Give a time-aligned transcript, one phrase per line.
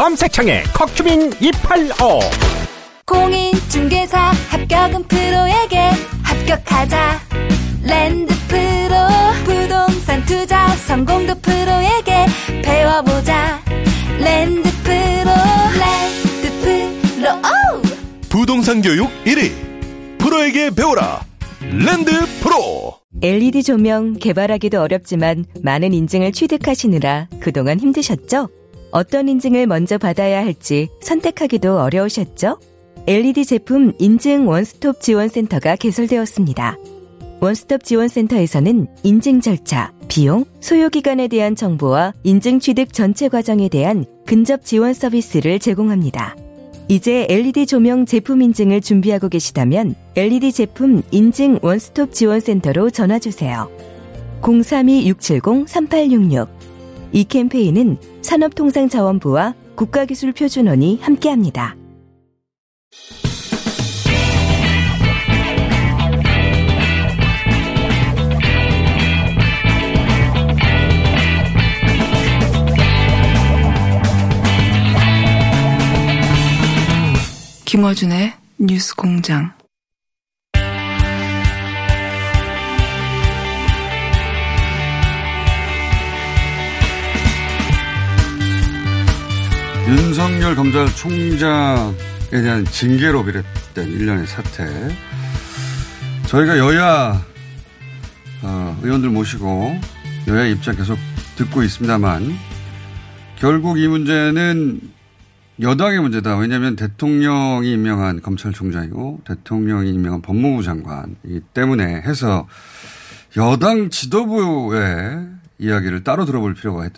[0.00, 2.20] 검색창에 커큐민 285
[3.04, 5.90] 공인중개사 합격은 프로에게
[6.22, 7.20] 합격하자.
[7.82, 8.96] 랜드 프로
[9.44, 12.24] 부동산 투자 성공도 프로에게
[12.62, 13.60] 배워보자.
[14.18, 15.30] 랜드 프로
[15.78, 17.32] 랜드 프로.
[17.36, 17.82] 오!
[18.30, 19.52] 부동산 교육 1위.
[20.16, 21.20] 프로에게 배워라.
[21.60, 22.94] 랜드 프로.
[23.20, 28.48] LED 조명 개발하기도 어렵지만 많은 인증을 취득하시느라 그동안 힘드셨죠?
[28.92, 32.58] 어떤 인증을 먼저 받아야 할지 선택하기도 어려우셨죠?
[33.06, 36.76] LED 제품 인증 원스톱 지원센터가 개설되었습니다.
[37.40, 44.92] 원스톱 지원센터에서는 인증 절차, 비용, 소요기간에 대한 정보와 인증 취득 전체 과정에 대한 근접 지원
[44.92, 46.36] 서비스를 제공합니다.
[46.88, 53.70] 이제 LED 조명 제품 인증을 준비하고 계시다면 LED 제품 인증 원스톱 지원센터로 전화주세요.
[54.42, 56.59] 032-670-3866
[57.12, 61.76] 이 캠페인은 산업통상자원부와 국가기술표준원이 함께합니다.
[77.64, 79.59] 김어준의 뉴스 공장.
[89.90, 91.92] 윤석열 검찰총장에
[92.30, 94.68] 대한 징계로 비롯된 일련의 사태.
[96.28, 97.20] 저희가 여야
[98.44, 99.80] 어, 의원들 모시고
[100.28, 100.96] 여야 입장 계속
[101.34, 102.36] 듣고 있습니다만
[103.34, 104.80] 결국 이 문제는
[105.60, 106.36] 여당의 문제다.
[106.36, 112.46] 왜냐하면 대통령이 임명한 검찰총장이고 대통령이 임명한 법무부 장관이기 때문에 해서
[113.36, 115.26] 여당 지도부의
[115.58, 116.88] 이야기를 따로 들어볼 필요가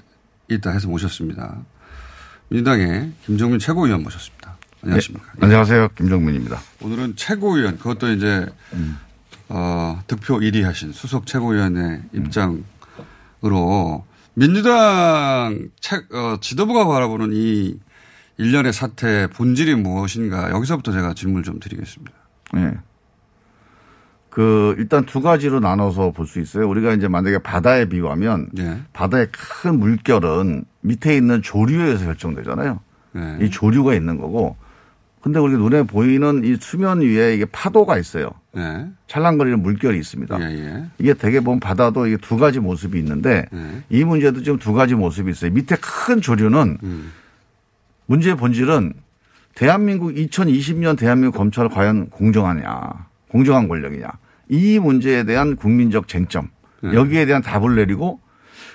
[0.51, 1.65] 있다 해서 모셨습니다.
[2.53, 4.59] 민주당의 김정민 최고위원 모셨습니다.
[4.83, 5.27] 안녕하십니까.
[5.37, 5.89] 네, 안녕하세요.
[5.97, 6.61] 김정민입니다.
[6.83, 8.99] 오늘은 최고위원, 그것도 이제, 음.
[9.49, 14.05] 어, 득표 1위 하신 수석 최고위원의 입장으로
[14.35, 17.79] 민주당 책, 어, 지도부가 바라보는 이
[18.37, 22.13] 일련의 사태 본질이 무엇인가 여기서부터 제가 질문을 좀 드리겠습니다.
[22.53, 22.75] 네.
[24.29, 26.69] 그 일단 두 가지로 나눠서 볼 수 있어요.
[26.69, 28.83] 우리가 이제 만약에 바다에 비유하면 네.
[28.93, 32.81] 바다의 큰 물결은 밑에 있는 조류에서 결정되잖아요.
[33.13, 33.39] 네.
[33.41, 34.57] 이 조류가 있는 거고
[35.23, 38.31] 근데 우리 눈에 보이는 이 수면 위에 이게 파도가 있어요.
[38.53, 38.89] 네.
[39.07, 40.41] 찰랑거리는 물결이 있습니다.
[40.41, 40.85] 예, 예.
[40.99, 43.83] 이게 대개 보면 바다도 이게 두 가지 모습이 있는데 네.
[43.89, 45.53] 이 문제도 지금 두 가지 모습이 있어요.
[45.53, 47.13] 밑에 큰 조류는 음.
[48.07, 48.95] 문제의 본질은
[49.55, 54.09] 대한민국 2020년 대한민국 검찰 과연 공정하냐, 공정한 권력이냐.
[54.49, 56.49] 이 문제에 대한 국민적 쟁점
[56.83, 56.95] 네.
[56.95, 58.21] 여기에 대한 답을 내리고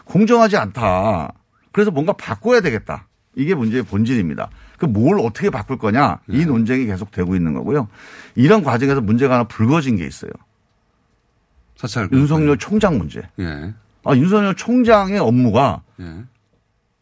[0.05, 1.33] 공정하지 않다.
[1.77, 3.05] 그래서 뭔가 바꿔야 되겠다.
[3.35, 4.49] 이게 문제의 본질입니다.
[4.79, 6.45] 그 뭘 어떻게 바꿀 거냐 이 네.
[6.45, 7.87] 논쟁이 계속 되고 있는 거고요.
[8.33, 10.31] 이런 과정에서 문제가 하나 불거진 게 있어요.
[11.75, 13.21] 사찰 윤석열 총장 문제.
[13.37, 13.75] 예.
[14.03, 16.23] 아, 윤석열 총장의 업무가 예.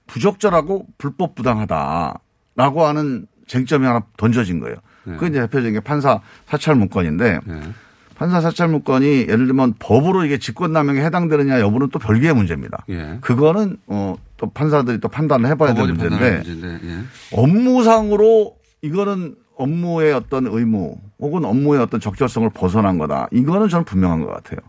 [0.08, 4.76] 부적절하고 불법 부당하다라고 하는 쟁점이 하나 던져진 거예요.
[5.08, 5.12] 예.
[5.14, 7.62] 그게 이제 대표적인 게 판사 사찰 문건인데 예.
[8.18, 12.86] 판사 사찰 문건이 예를 들면 법으로 이게 직권남용에 해당되느냐 여부는 또 별개의 문제입니다.
[12.90, 13.18] 예.
[13.22, 16.44] 그거는 어 또 판사들이 또 판단을 해봐야 되는 문제인데
[16.84, 17.00] 예.
[17.32, 23.28] 업무상으로 이거는 업무의 어떤 의무 혹은 업무의 어떤 적절성을 벗어난 거다.
[23.32, 24.60] 이거는 저는 분명한 것 같아요.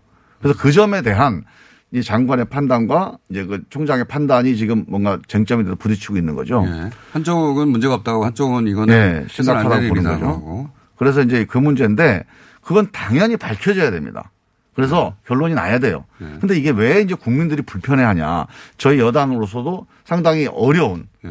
[0.40, 1.42] 그래서 그 점에 대한
[1.90, 6.64] 이 장관의 판단과 이제 그 총장의 판단이 지금 뭔가 쟁점이 돼서 부딪히고 있는 거죠.
[6.66, 6.90] 예.
[7.12, 10.70] 한쪽은 문제가 없다고 한쪽은 이거는 네, 심각하다고 보는 거죠.
[10.96, 12.24] 그래서 이제 그 문제인데
[12.66, 14.32] 그건 당연히 밝혀져야 됩니다.
[14.74, 15.28] 그래서 네.
[15.28, 16.04] 결론이 나야 돼요.
[16.18, 16.36] 네.
[16.40, 18.46] 근데 이게 왜 이제 국민들이 불편해하냐.
[18.76, 21.30] 저희 여당으로서도 상당히 어려운 네.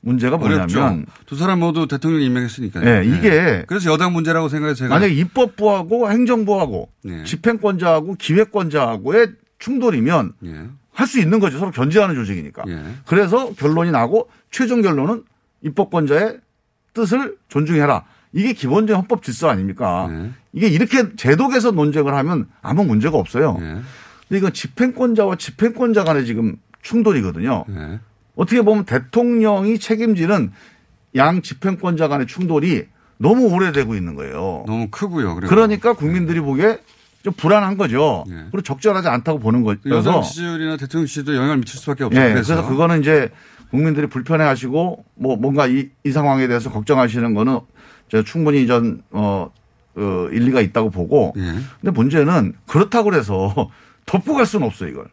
[0.00, 1.04] 문제가 뭐냐면.
[1.26, 2.84] 두 사람 모두 대통령 임명했으니까요.
[2.84, 3.64] 네, 이게 네.
[3.68, 7.22] 그래서 여당 문제라고 생각해서 제가 만약 입법부하고 행정부하고 네.
[7.24, 10.68] 집행권자하고 기획권자하고의 충돌이면 네.
[10.90, 11.58] 할수 있는 거죠.
[11.58, 12.64] 서로 견제하는 조직이니까.
[13.06, 15.22] 그래서 결론이 나고 최종 결론은
[15.60, 16.38] 입법권자의
[16.94, 18.04] 뜻을 존중해라.
[18.32, 20.08] 이게 기본적인 헌법 질서 아닙니까?
[20.10, 20.30] 네.
[20.52, 23.58] 이게 이렇게 제도 개선 논쟁을 하면 아무 문제가 없어요.
[23.60, 23.80] 네.
[24.28, 27.64] 근데 이건 집행권자와 집행권자 간의 지금 충돌이거든요.
[27.68, 28.00] 네.
[28.34, 30.52] 어떻게 보면 대통령이 책임지는
[31.16, 32.86] 양 집행권자 간의 충돌이
[33.18, 34.64] 너무 오래되고 있는 거예요.
[34.66, 35.34] 너무 크고요.
[35.34, 35.50] 그리고.
[35.50, 36.78] 그러니까 국민들이 보기에
[37.22, 38.24] 좀 불안한 거죠.
[38.26, 38.34] 네.
[38.50, 39.80] 그리고 적절하지 않다고 보는 거죠.
[39.90, 42.24] 여당 지지율이나 대통령 지지도 영향을 미칠 수밖에 없어요.
[42.24, 42.66] 예, 그래서.
[42.66, 43.30] 그거는 이제
[43.70, 47.60] 국민들이 불편해 하시고 뭐 뭔가 이, 이 상황에 대해서 걱정하시는 거는
[48.12, 49.50] 제가 충분히 전, 어,
[49.94, 51.32] 어, 일리가 있다고 보고.
[51.38, 51.40] 예.
[51.80, 53.70] 근데 문제는 그렇다고 그래서
[54.04, 55.06] 덮고 갈 수는 없어요, 이걸.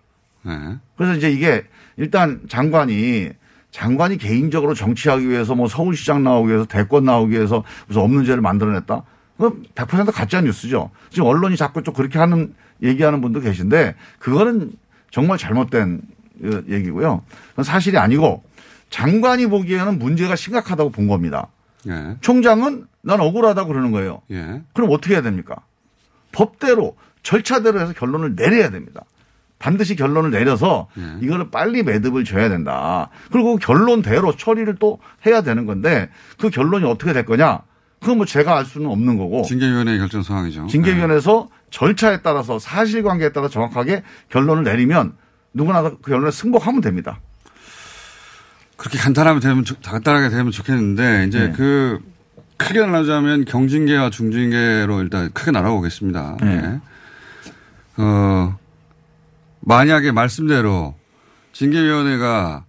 [0.48, 0.78] 예.
[0.98, 1.64] 그래서 이제 이게
[1.96, 3.30] 일단 장관이
[3.72, 9.04] 장관이 개인적으로 정치하기 위해서 뭐 서울시장 나오기 위해서 대권 나오기 위해서 무슨 없는 죄를 만들어냈다.
[9.38, 10.90] 그건 100% 가짜 뉴스죠.
[11.10, 12.54] 지금 언론이 자꾸 좀 그렇게 하는
[12.84, 14.74] 얘기하는 분도 계신데 그거는
[15.12, 16.02] 정말 잘못된
[16.44, 17.24] 어, 얘기고요.
[17.64, 18.44] 사실이 아니고
[18.90, 21.48] 장관이 보기에는 문제가 심각하다고 본 겁니다.
[21.90, 22.18] 예.
[22.22, 24.22] 총장은 난 억울하다고 그러는 거예요.
[24.32, 24.62] 예.
[24.74, 25.56] 그럼 어떻게 해야 됩니까?
[26.32, 29.02] 법대로 절차대로 해서 결론을 내려야 됩니다.
[29.58, 30.88] 반드시 결론을 내려서
[31.22, 33.10] 이거를 빨리 매듭을 줘야 된다.
[33.30, 36.10] 그리고 그 결론대로 처리를 또 해야 되는 건데
[36.40, 37.62] 그 결론이 어떻게 될 거냐?
[38.00, 39.44] 그건 뭐 제가 알 수는 없는 거고.
[39.44, 40.68] 징계위원회 결정 상황이죠.
[40.68, 45.14] 징계위원회에서 절차에 따라서 사실관계에 따라 정확하게 결론을 내리면
[45.54, 47.20] 누구나 그 결론에 승복하면 됩니다.
[48.80, 51.52] 그렇게 간단하면 되면 좋- 간단하게 되면 좋겠는데 이제 네.
[51.52, 52.00] 그
[52.56, 56.38] 크게 나누자면 경징계와 중징계로 일단 크게 나눠보겠습니다.
[56.42, 56.48] 네.
[56.64, 58.02] 예.
[58.02, 58.58] 어
[59.60, 60.96] 만약에 말씀대로
[61.52, 62.64] 징계위원회가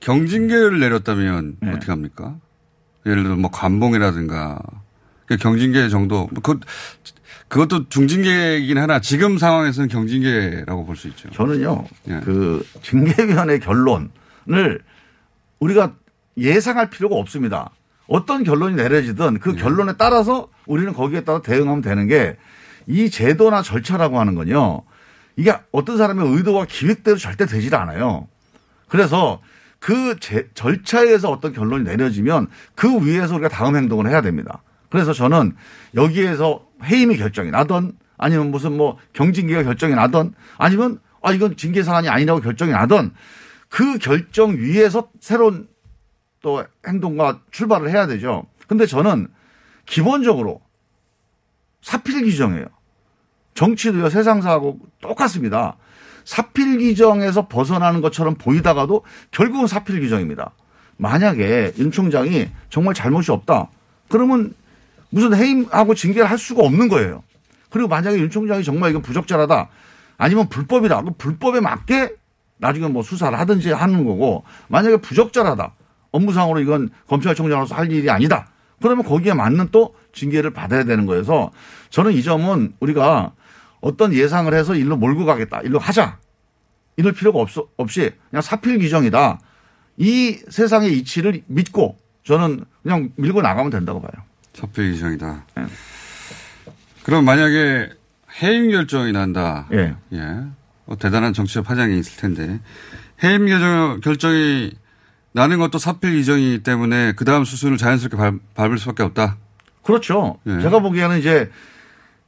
[0.00, 1.70] 경징계를 내렸다면 네.
[1.70, 2.36] 어떻게 합니까?
[3.06, 4.58] 예를 들어 뭐 관봉이라든가
[5.24, 6.60] 그 경징계 정도 뭐그
[7.48, 11.30] 그것도 중징계이긴 하나 지금 상황에서는 경징계라고 볼 수 있죠.
[11.30, 12.20] 저는요, 예.
[12.24, 14.80] 그 징계위원회 결론을
[15.60, 15.94] 우리가
[16.36, 17.70] 예상할 필요가 없습니다.
[18.08, 22.36] 어떤 결론이 내려지든 그 결론에 따라서 우리는 거기에 따라 대응하면 되는 게
[22.88, 24.82] 이 제도나 절차라고 하는 건요.
[25.34, 28.28] 이게 어떤 사람의 의도와 기획대로 절대 되질 않아요.
[28.86, 29.40] 그래서
[29.80, 34.62] 그 제- 절차에 의해서 어떤 결론이 내려지면 그 위에서 우리가 다음 행동을 해야 됩니다.
[34.88, 35.56] 그래서 저는
[35.96, 42.08] 여기에서 해임이 결정이 나던 아니면 무슨 뭐 경징계가 결정이 나던 아니면 아 이건 징계 사안이
[42.08, 43.12] 아니라고 결정이 나던
[43.68, 45.68] 그 결정 위에서 새로운
[46.40, 48.46] 또 행동과 출발을 해야 되죠.
[48.66, 49.28] 근데 저는
[49.84, 50.60] 기본적으로
[51.82, 52.66] 사필 규정이에요.
[53.54, 55.76] 정치도요 세상사하고 똑같습니다.
[56.24, 60.52] 사필 규정에서 벗어나는 것처럼 보이다가도 결국은 사필 규정입니다.
[60.96, 63.68] 만약에 윤 총장이 정말 잘못이 없다.
[64.08, 64.54] 그러면
[65.10, 67.22] 무슨 해임하고 징계를 할 수가 없는 거예요.
[67.70, 69.68] 그리고 만약에 윤 총장이 정말 이건 부적절하다.
[70.18, 71.00] 아니면 불법이다.
[71.00, 72.14] 그럼 불법에 맞게
[72.58, 75.74] 나중에 뭐 수사를 하든지 하는 거고 만약에 부적절하다.
[76.12, 78.48] 업무상으로 이건 검찰총장으로서 할 일이 아니다.
[78.80, 81.50] 그러면 거기에 맞는 또 징계를 받아야 되는 거여서
[81.90, 83.32] 저는 이 점은 우리가
[83.80, 85.60] 어떤 예상을 해서 일로 몰고 가겠다.
[85.60, 86.18] 일로 하자.
[86.96, 89.38] 이럴 필요가 없, 없이 그냥 사필 규정이다.
[89.98, 94.24] 이 세상의 이치를 믿고 저는 그냥 밀고 나가면 된다고 봐요.
[94.54, 95.44] 사표 규정이다.
[95.56, 95.66] 네.
[97.04, 97.90] 그럼 만약에
[98.42, 99.68] 해임 결정이 난다.
[99.72, 99.94] 예.
[100.12, 100.44] 예.
[100.86, 102.60] 뭐 대단한 정치적 파장이 있을 텐데
[103.22, 104.72] 해임 결정, 결정이
[105.32, 109.36] 나는 것도 사필 규정이기 때문에 그 다음 수순을 자연스럽게 밟, 밟을 수밖에 없다.
[109.82, 110.38] 그렇죠.
[110.46, 110.60] 예.
[110.62, 111.50] 제가 보기에는 이제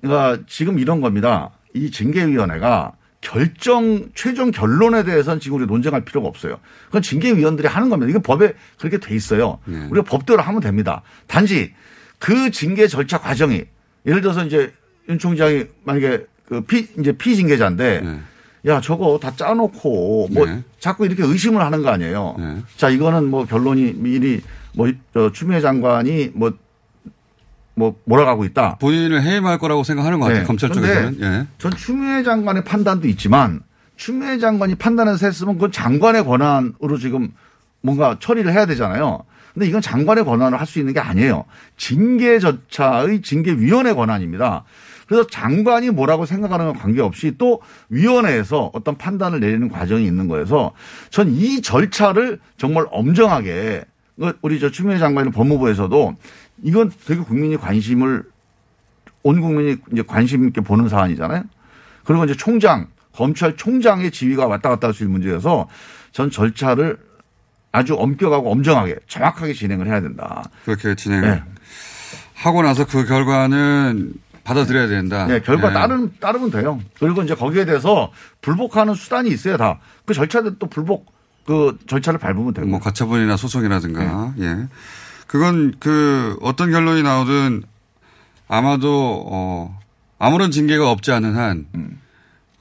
[0.01, 1.51] 그러니까 지금 이런 겁니다.
[1.75, 6.59] 이 징계위원회가 결정 최종 결론에 대해서는 지금 우리 논쟁할 필요가 없어요.
[6.87, 8.11] 그건 징계위원들이 하는 겁니다.
[8.11, 9.59] 이게 법에 그렇게 돼 있어요.
[9.71, 9.77] 예.
[9.91, 11.03] 우리가 법대로 하면 됩니다.
[11.27, 11.75] 단지
[12.19, 13.65] 그 징계 절차 과정이
[14.07, 14.73] 예를 들어서 이제
[15.09, 18.21] 윤 총장이 만약에 그 피 이제 피징계자인데 예.
[18.67, 20.63] 야 저거 다 짜놓고 뭐 네.
[20.81, 22.37] 자꾸 이렇게 의심을 하는 거 아니에요.
[22.39, 22.57] 네.
[22.77, 24.41] 자 이거는 뭐 결론이 미리
[24.75, 28.77] 뭐저 추미애 장관이 뭐뭐 몰아가고 있다.
[28.77, 30.43] 본인을 해임할 거라고 생각하는 것 같아요.
[30.43, 30.47] 네.
[30.47, 31.19] 검찰 쪽에서는.
[31.21, 31.47] 예.
[31.59, 33.61] 전 추미애 장관의 판단도 있지만
[33.97, 37.33] 추미애 장관이 판단해서 했으면 그건 장관의 권한으로 지금
[37.81, 39.23] 뭔가 처리를 해야 되잖아요.
[39.55, 41.45] 근데 이건 장관의 권한으로 할수 있는 게 아니에요.
[41.77, 44.65] 징계 절차의 징계위원회 권한입니다.
[45.09, 50.73] 그래서 장관이 뭐라고 생각하는 건 관계없이 또 위원회에서 어떤 판단을 내리는 과정이 있는 거여서
[51.11, 53.85] 전 이 절차를 정말 엄정하게
[54.43, 56.15] 우리 저 추미애 장관의 법무부에서도
[56.63, 58.23] 이건 되게 국민이 관심을
[59.23, 61.45] 온 국민이 이제 관심 있게 보는 사안이잖아요.
[62.05, 65.69] 그리고 이제 총장, 검찰총장의 지위가 왔다 갔다 할 수 있는 문제여서
[66.13, 66.99] 전 절차를
[67.73, 70.45] 아주 엄격하고 엄정하게 정확하게 진행을 해야 된다.
[70.65, 71.43] 그렇게 진행을 네.
[72.35, 74.15] 하고 나서 그 결과는
[74.49, 75.27] 받아들여야 된다.
[75.27, 75.75] 네, 결과 예.
[75.75, 76.81] 따르면, 따르면 돼요.
[76.99, 79.79] 그리고 이제 거기에 대해서 불복하는 수단이 있어야 다.
[80.07, 81.13] 그 절차들 또 불복
[81.45, 82.67] 그 절차를 밟으면 되고.
[82.67, 84.45] 뭐 가처분이나 소송이라든가 네.
[84.45, 84.69] 예
[85.27, 87.63] 그건 그 어떤 결론이 나오든
[88.49, 89.79] 아마도 어
[90.19, 92.01] 아무런 징계가 없지 않은 한 음.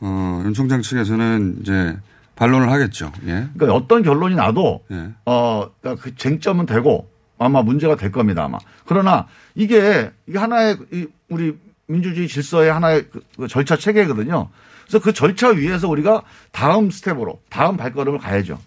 [0.02, 1.98] 어, 윤 총장 측에서는 이제
[2.36, 3.12] 반론을 하겠죠.
[3.28, 3.48] 예.
[3.56, 5.10] 그러니까 어떤 결론이 나도 예.
[5.26, 8.58] 어, 그러니까 그 쟁점은 되고 아마 문제가 될 겁니다 아마.
[8.86, 14.50] 그러나 이게 이게 하나의 이 우리 민주주의 질서의 하나의 그- 그 절차 체계거든요.
[14.86, 18.60] 그래서 그 절차 위에서 우리가 다음 스텝으로 다음 발걸음을 가야죠.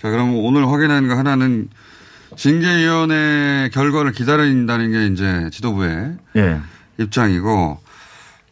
[0.00, 1.68] 자, 그럼 오늘 확인한 거 하나는
[2.36, 6.60] 징계위원회 결과를 기다린다는 게 이제 지도부의 예.
[6.98, 7.78] 입장이고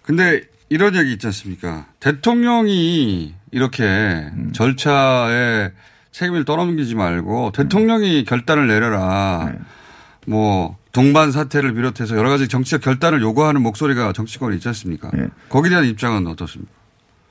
[0.03, 1.87] 근데 이런 얘기 있지 않습니까?
[2.01, 4.51] 대통령이 이렇게 음.
[4.55, 5.71] 절차에
[6.13, 9.51] 책임을 떠넘기지 말고 대통령이 결단을 내려라.
[9.53, 9.59] 네.
[10.27, 15.11] 뭐 동반 사태를 비롯해서 여러 가지 정치적 결단을 요구하는 목소리가 정치권에 있지 않습니까?
[15.13, 15.27] 네.
[15.49, 16.73] 거기에 대한 입장은 어떻습니까?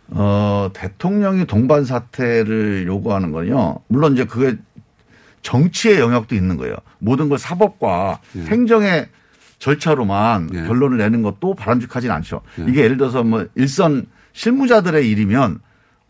[0.09, 3.79] 어, 대통령이 동반 사퇴를 요구하는 건요.
[3.87, 4.57] 물론 이제 그게
[5.41, 6.75] 정치의 영역도 있는 거예요.
[6.99, 8.41] 모든 걸 사법과 예.
[8.41, 9.07] 행정의
[9.59, 12.41] 절차로만 결론을 내는 것도 바람직하진 않죠.
[12.67, 15.59] 이게 예를 들어서 뭐 일선 실무자들의 일이면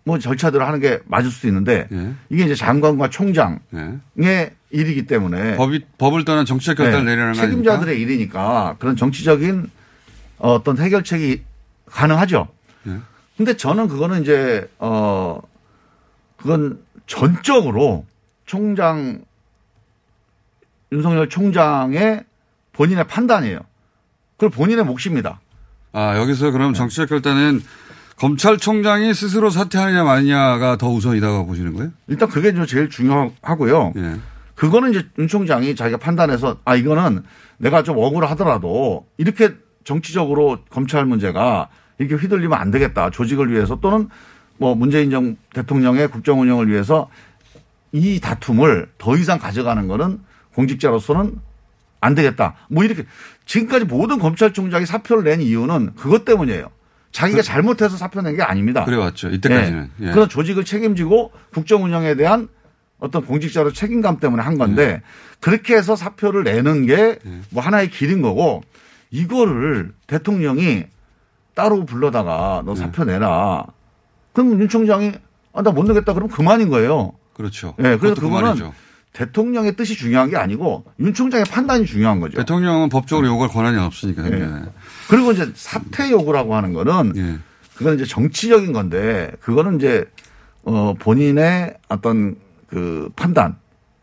[0.05, 1.87] 뭐 절차대로 하는 게 맞을 수도 있는데
[2.29, 8.01] 이게 이제 장관과 총장의 일이기 때문에 법이, 법을 떠난 정치적 결단을 네, 내려는 거 책임자들의
[8.01, 9.69] 일이니까 그런 정치적인
[10.39, 11.43] 어떤 해결책이
[11.85, 12.47] 가능하죠.
[12.87, 12.97] 예.
[13.37, 15.39] 근데 저는 그거는 이제 어
[16.37, 18.05] 그건 전적으로
[18.45, 19.21] 총장
[20.91, 22.23] 윤석열 총장의
[22.73, 23.59] 본인의 판단이에요.
[24.37, 25.39] 그리고 본인의 몫입니다.
[25.91, 26.77] 아, 여기서 그럼 네.
[26.77, 27.63] 정치적 결단은
[28.23, 31.91] 검찰총장이 스스로 사퇴하느냐 마느냐가 더 우선이다고 보시는 거예요?
[32.07, 33.91] 일단 그게 좀 제일 중요하고요.
[33.97, 34.15] 예.
[34.55, 37.23] 그거는 이제 윤 총장이 자기가 판단해서 아 이거는
[37.57, 41.67] 내가 좀 억울하더라도 이렇게 정치적으로 검찰 문제가
[41.99, 43.09] 이렇게 휘둘리면 안 되겠다.
[43.09, 44.07] 조직을 위해서 또는
[44.57, 47.09] 뭐 문재인 정 대통령의 국정 운영을 위해서
[47.91, 50.21] 이 다툼을 더 이상 가져가는 거는
[50.55, 51.41] 공직자로서는
[51.99, 52.55] 안 되겠다.
[52.69, 53.03] 뭐 이렇게
[53.45, 56.69] 지금까지 모든 검찰총장이 사표를 낸 이유는 그것 때문이에요.
[57.13, 58.83] 자기가 잘못해서 사표 낸 게 아닙니다.
[58.83, 59.29] 그래 왔죠.
[59.29, 59.89] 이때까지는.
[60.01, 60.07] 예.
[60.07, 60.11] 예.
[60.11, 62.49] 그런 조직을 책임지고 국정 운영에 대한
[62.99, 65.01] 어떤 공직자로 책임감 때문에 한 건데 예.
[65.39, 67.19] 그렇게 해서 사표를 내는 게
[67.51, 68.63] 뭐 하나의 길인 거고
[69.11, 70.85] 이거를 대통령이
[71.53, 72.65] 따로 불러다가 예.
[72.65, 73.63] 너 사표 내라.
[74.33, 75.13] 그럼 윤 총장이
[75.53, 77.13] 아, 나 못 내겠다 그러면 그만인 거예요.
[77.35, 77.75] 그렇죠.
[77.79, 78.73] 예, 그래서 그것도 그거는 그만이죠.
[79.13, 82.37] 대통령의 뜻이 중요한 게 아니고 윤 총장의 판단이 중요한 거죠.
[82.37, 84.25] 대통령은 법적으로 요구할 권한이 없으니까.
[84.31, 84.41] 예.
[84.41, 84.49] 예.
[85.07, 87.39] 그리고 이제 사퇴 요구라고 하는 거는
[87.75, 90.05] 그건 이제 정치적인 건데 그거는 이제
[90.63, 92.35] 어 본인의 어떤
[92.67, 93.55] 그 판단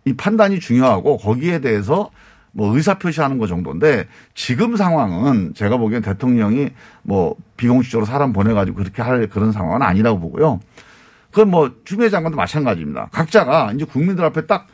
[0.04, 2.10] 이 판단이 중요하고 거기에 대해서
[2.52, 6.70] 뭐 의사 표시하는 거 정도인데 지금 상황은 제가 보기엔 대통령이
[7.02, 10.60] 뭐 비공식적으로 사람 보내가지고 그렇게 할 그런 상황은 아니라고 보고요.
[11.30, 13.08] 그건 뭐 추미애 장관도 마찬가지입니다.
[13.12, 14.66] 각자가 이제 국민들 앞에 딱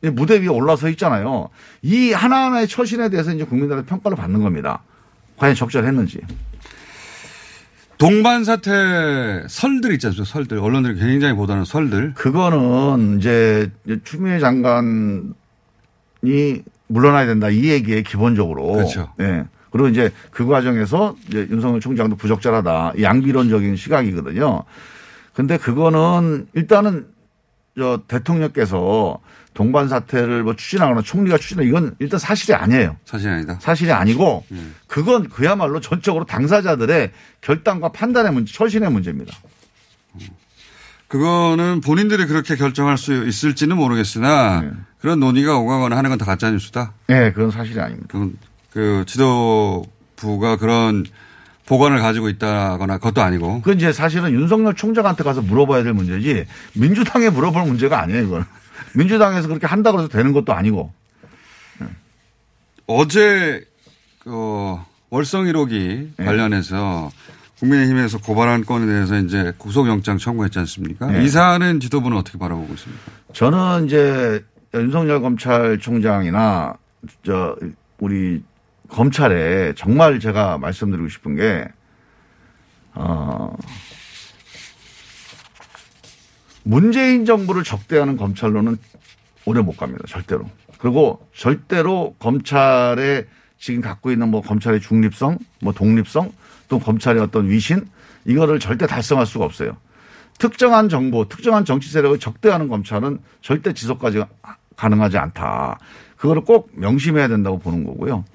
[0.00, 1.48] 무대 위에 올라서 있잖아요.
[1.82, 4.82] 이 하나하나의 처신에 대해서 이제 국민들의 평가를 받는 겁니다.
[5.36, 6.20] 과연 적절했는지.
[7.96, 10.32] 동반 사태 설들 있지 않습니까?
[10.32, 10.58] 설들.
[10.58, 12.14] 언론들이 굉장히 보다는 설들.
[12.14, 13.70] 그거는 이제
[14.04, 15.32] 추미애 장관이
[16.86, 18.72] 물러나야 된다 이 얘기에 기본적으로.
[18.72, 19.12] 그렇죠.
[19.20, 19.46] 예.
[19.70, 22.94] 그리고 이제 그 과정에서 이제 윤석열 총장도 부적절하다.
[22.96, 24.62] 이 양비론적인 시각이거든요.
[25.34, 27.06] 근데 그거는 일단은
[27.76, 29.18] 저 대통령께서
[29.58, 32.96] 동반 사태를 뭐 추진하거나 총리가 추진하 이건 일단 사실이 아니에요.
[33.04, 33.58] 사실이 아니다.
[33.60, 34.76] 사실이 아니고 음.
[34.86, 37.10] 그건 그야말로 전적으로 당사자들의
[37.40, 39.36] 결단과 판단의 문제, 처신의 문제입니다.
[41.08, 44.70] 그거는 본인들이 그렇게 결정할 수 있을지는 모르겠으나 네.
[45.00, 46.92] 그런 논의가 오가거나 하는 건 다 가짜 뉴스다.
[47.08, 48.06] 네, 그건 사실이 아닙니다.
[48.12, 48.36] 그건
[48.70, 51.04] 그 지도부가 그런
[51.66, 53.62] 보관을 가지고 있다거나 그것도 아니고.
[53.62, 58.44] 그건 이제 사실은 윤석열 총장한테 가서 물어봐야 될 문제지 민주당에 물어볼 문제가 아니에요, 이건.
[58.98, 60.92] 민주당에서 그렇게 한다고 해서 되는 것도 아니고.
[62.86, 63.64] 어제
[64.18, 64.76] 그
[65.10, 66.24] 월성 1호기 네.
[66.24, 67.10] 관련해서
[67.60, 71.06] 국민의힘에서 고발한 건에 대해서 이제 구속영장 청구했지 않습니까?
[71.06, 71.24] 네.
[71.24, 73.02] 이 사안은 지도부는 어떻게 바라보고 있습니까?
[73.32, 76.74] 저는 이제 윤석열 검찰총장이나
[77.24, 77.56] 저
[77.98, 78.42] 우리
[78.88, 81.68] 검찰에 정말 제가 말씀드리고 싶은 게
[82.94, 83.54] 어,
[86.68, 88.76] 문재인 정부를 적대하는 검찰로는
[89.46, 90.04] 오래 못 갑니다.
[90.06, 90.44] 절대로.
[90.76, 93.24] 그리고 절대로 검찰의
[93.58, 96.30] 지금 갖고 있는 뭐 검찰의 중립성, 뭐 독립성,
[96.68, 97.88] 또 검찰의 어떤 위신
[98.26, 99.78] 이거를 절대 달성할 수가 없어요.
[100.38, 104.24] 특정한 정보, 특정한 정치 세력을 적대하는 검찰은 절대 지속까지
[104.76, 105.78] 가능하지 않다.
[106.18, 108.26] 그거를 꼭 명심해야 된다고 보는 거고요.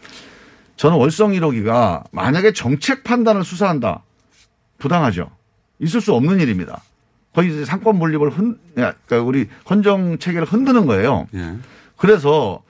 [0.77, 4.01] 저는 월성 1호기가 만약에 정책 판단을 수사한다.
[4.79, 5.29] 부당하죠.
[5.77, 6.81] 있을 수 없는 일입니다.
[7.33, 11.27] 거의 상권 몰입을 흔, 그러니까 우리 헌정 체계를 흔드는 거예요.
[11.33, 11.55] 예.
[11.97, 12.61] 그래서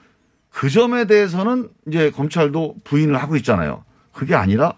[0.50, 3.84] 그 점에 대해서는 이제 검찰도 부인을 하고 있잖아요.
[4.12, 4.74] 그게 아니라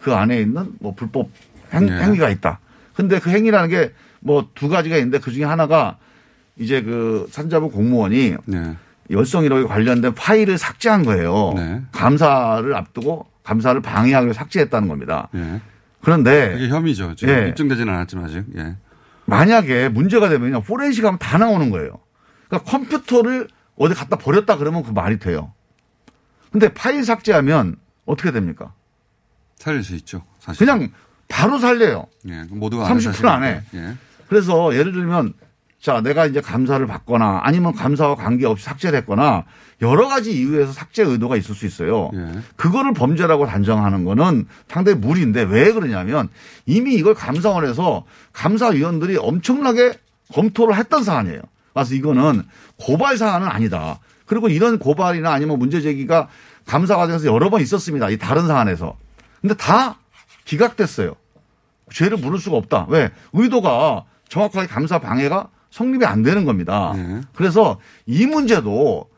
[0.00, 1.30] 그 안에 있는 뭐 불법
[1.72, 1.92] 행, 예.
[1.92, 2.58] 행위가 있다.
[2.94, 3.92] 근데 그 행위라는 게
[4.22, 5.96] 뭐 두 가지가 있는데 그 중에 하나가
[6.58, 8.34] 이제 그 산자부 공무원이
[9.10, 11.54] 열성 1호에 관련된 파일을 삭제한 거예요.
[11.92, 15.28] 감사를 앞두고 감사를 방해하기로 삭제했다는 겁니다.
[16.02, 17.14] 그런데 그게 혐의죠.
[17.14, 17.48] 지금 예.
[17.48, 18.44] 입증되지는 않았지만 아직.
[18.58, 18.76] 예.
[19.30, 20.62] 만약에 문제가 되면요.
[20.62, 21.98] 포렌식 하면 다 나오는 거예요.
[22.48, 25.52] 그러니까 컴퓨터를 어디 갖다 버렸다 그러면 그 말이 돼요.
[26.50, 28.74] 근데 파일 삭제하면 어떻게 됩니까?
[29.56, 30.24] 살릴 수 있죠.
[30.40, 30.66] 사실.
[30.66, 30.90] 그냥
[31.28, 32.06] 바로 살려요.
[32.28, 32.42] 예.
[32.50, 33.62] 모두가 아는 30분 안에.
[33.74, 33.96] 예.
[34.28, 35.34] 그래서 예를 들면
[35.80, 39.44] 자, 내가 이제 감사를 받거나 아니면 감사와 관계없이 삭제를 했거나
[39.80, 42.10] 여러 가지 이유에서 삭제 의도가 있을 수 있어요.
[42.12, 42.32] 예.
[42.56, 46.28] 그거를 범죄라고 단정하는 거는 상당히 무리인데 왜 그러냐면
[46.66, 49.94] 이미 이걸 감사원에서 감사위원들이 엄청나게
[50.34, 51.40] 검토를 했던 사안이에요.
[51.72, 52.42] 그래서 이거는
[52.76, 54.00] 고발 사안은 아니다.
[54.26, 56.28] 그리고 이런 고발이나 아니면 문제 제기가
[56.66, 58.10] 감사 과정에서 여러 번 있었습니다.
[58.10, 58.98] 이 다른 사안에서.
[59.40, 59.96] 근데 다
[60.44, 61.14] 기각됐어요.
[61.90, 62.86] 죄를 물을 수가 없다.
[62.90, 63.10] 왜?
[63.32, 66.94] 의도가 정확하게 감사 방해가 성립이 안 되는 겁니다.
[67.34, 69.08] 그래서 이 문제도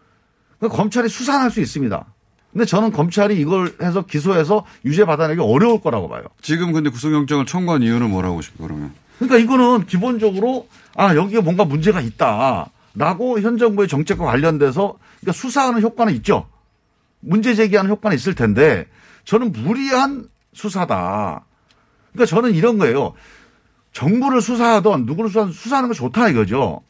[0.61, 2.05] 검찰이 수사할 수 있습니다.
[2.53, 6.23] 근데 저는 검찰이 이걸 해서 기소해서 유죄 받아내기 어려울 거라고 봐요.
[6.43, 8.93] 지금 근데 구속영장을 청구한 이유는 뭐라고 싶어요, 그러면?
[9.19, 16.13] 그러니까 이거는 기본적으로 아 여기에 뭔가 문제가 있다라고 현 정부의 정책과 관련돼서 그러니까 수사하는 효과는
[16.17, 16.47] 있죠.
[17.21, 18.87] 문제 제기하는 효과는 있을 텐데
[19.25, 21.45] 저는 무리한 수사다.
[22.13, 23.15] 그러니까 저는 이런 거예요.
[23.93, 26.83] 정부를 수사하던 누구를 수사하든 수사하는 거 좋다 이거죠.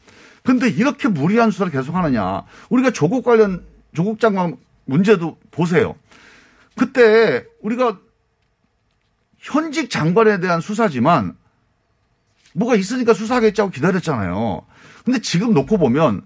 [0.43, 2.43] 근데 이렇게 무리한 수사를 계속 하느냐.
[2.69, 5.95] 우리가 조국 관련 조국 장관 문제도 보세요.
[6.75, 7.99] 그때 우리가
[9.37, 11.35] 현직 장관에 대한 수사지만
[12.53, 14.65] 뭐가 있으니까 수사하겠지 하고 기다렸잖아요.
[15.05, 16.21] 근데 지금 놓고 보면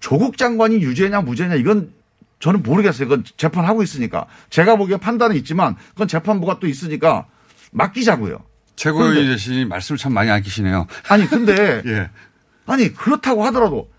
[0.00, 1.92] 조국 장관이 유죄냐 무죄냐 이건
[2.40, 3.08] 저는 모르겠어요.
[3.08, 4.26] 그건 재판하고 있으니까.
[4.50, 7.26] 제가 보기에 판단은 있지만 그건 재판부가 또 있으니까
[7.70, 8.44] 맡기자고요.
[8.76, 10.86] 최고위원 그런데- 대신이 말씀을 참 많이 아끼시네요.
[11.08, 12.10] 아니 근데 예.
[12.66, 13.90] 아니 그렇다고 하더라도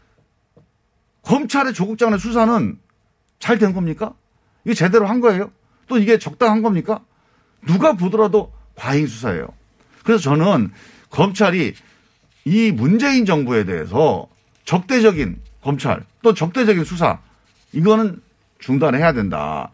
[1.24, 2.78] 검찰의 조국 장관의 수사는
[3.40, 4.14] 잘 된 겁니까?
[4.66, 5.52] 이게 제대로 한 거예요?
[5.88, 7.02] 또 이게 적당한 겁니까?
[7.66, 9.48] 누가 보더라도 과잉 수사예요.
[10.04, 10.72] 그래서 저는
[11.10, 11.74] 검찰이
[12.46, 14.28] 이 문재인 정부에 대해서
[14.66, 17.20] 적대적인 검찰 또 적대적인 수사
[17.74, 18.22] 이거는
[18.60, 19.70] 중단해야 된다.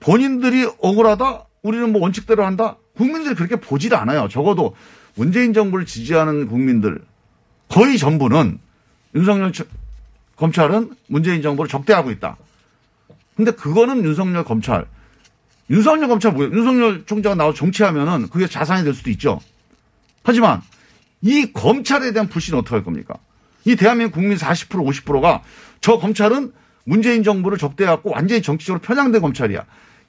[0.00, 4.28] 본인들이 억울하다 우리는 뭐 원칙대로 한다 국민들이 그렇게 보질 않아요.
[4.28, 4.74] 적어도
[5.14, 7.00] 문재인 정부를 지지하는 국민들
[7.68, 8.58] 거의 전부는
[9.14, 9.64] 윤석열 처-
[10.36, 12.36] 검찰은 문재인 정부를 적대하고 있다.
[13.36, 14.84] 근데 그거는 윤석열 검찰,
[15.70, 16.52] 윤석열 검찰 뭐예요?
[16.52, 19.40] 윤석열 총장가 나와 정치하면은 그게 자산이 될 수도 있죠.
[20.24, 20.60] 하지만
[21.20, 23.14] 이 검찰에 대한 불신은 어떻게 할 겁니까?
[23.64, 25.42] 이 대한민국 국민 40% 50%가
[25.80, 26.52] 저 검찰은
[26.84, 29.64] 문재인 정부를 적대해갖고 완전히 정치적으로 편향된 검찰이야.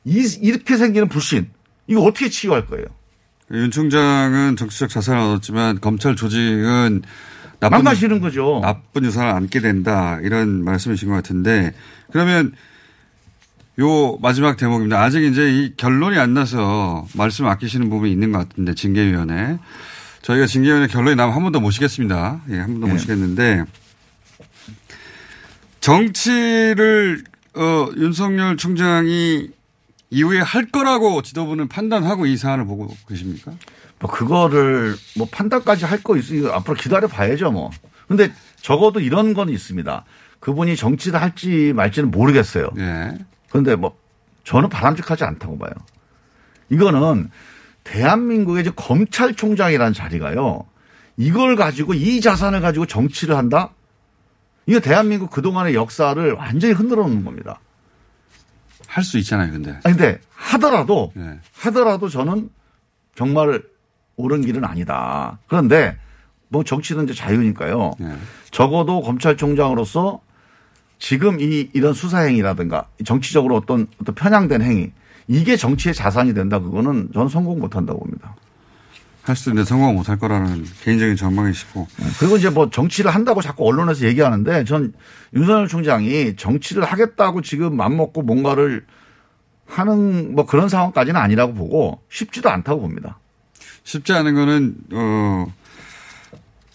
[0.06, 1.52] 이, 이렇게 생기는 불신.
[1.90, 2.86] 이거 어떻게 치유할 거예요?
[3.52, 7.02] 윤 총장은 정치적 자산을 얻었지만 검찰 조직은
[7.60, 8.60] 나쁜 망가지는 거죠.
[8.62, 11.74] 나쁜 유산을 안게 된다 이런 말씀이신 것 같은데
[12.12, 12.54] 그러면
[13.80, 15.02] 요 마지막 대목입니다.
[15.02, 19.58] 아직 이제 이 결론이 안 나서 말씀 아끼시는 부분이 있는 것 같은데 징계위원회
[20.22, 22.42] 저희가 징계위원회 결론이 나면 한 번 더 모시겠습니다.
[22.52, 22.94] 예, 한 번더 네.
[22.94, 23.64] 모시겠는데
[25.82, 27.24] 정치를
[27.56, 29.50] 어, 윤석열 총장이
[30.12, 33.52] 이후에 할 거라고 지도부는 판단하고 이 사안을 보고 계십니까?
[34.00, 37.70] 뭐 그거를 뭐 판단까지 할 거 있으니까 앞으로 기다려 봐야죠 뭐.
[38.08, 40.06] 근데 적어도 이런 건 있습니다.
[40.40, 42.70] 그분이 정치를 할지 말지는 모르겠어요.
[42.78, 43.18] 예.
[43.50, 43.98] 그런데 뭐
[44.46, 45.72] 저는 바람직하지 않다고 봐요.
[46.70, 47.30] 이거는
[47.84, 50.66] 대한민국의 이제 검찰총장이라는 자리가요.
[51.18, 53.72] 이걸 가지고 이 자산을 가지고 정치를 한다?
[54.66, 57.60] 이거 대한민국 그동안의 역사를 완전히 흔들어 놓는 겁니다.
[59.00, 59.72] 할 수 있잖아요, 근데.
[59.84, 61.40] 아니, 근데 하더라도 네.
[61.60, 62.50] 하더라도 저는
[63.16, 63.64] 정말
[64.18, 65.40] 옳은 길은 아니다.
[65.48, 65.98] 그런데
[66.50, 67.94] 뭐 정치는 이제 자유니까요.
[68.00, 68.16] 네.
[68.52, 70.20] 적어도 검찰총장으로서
[71.00, 74.92] 지금 이 이런 수사 행위라든가 정치적으로 어떤 어떤 편향된 행위
[75.28, 78.36] 이게 정치의 자산이 된다 그거는 저는 성공 못 한다고 봅니다.
[79.24, 81.88] 할 수 있는데 성공 못할 거라는 개인적인 전망이시고.
[82.20, 84.94] 그리고 이제 뭐 정치를 한다고 자꾸 언론에서 얘기하는데 전
[85.36, 88.86] 윤석열 총장이 정치를 하겠다고 지금 맘먹고 뭔가를
[89.68, 93.20] 하는 뭐 그런 상황까지는 아니라고 보고 쉽지도 않다고 봅니다.
[93.84, 95.46] 쉽지 않은 거는, 어,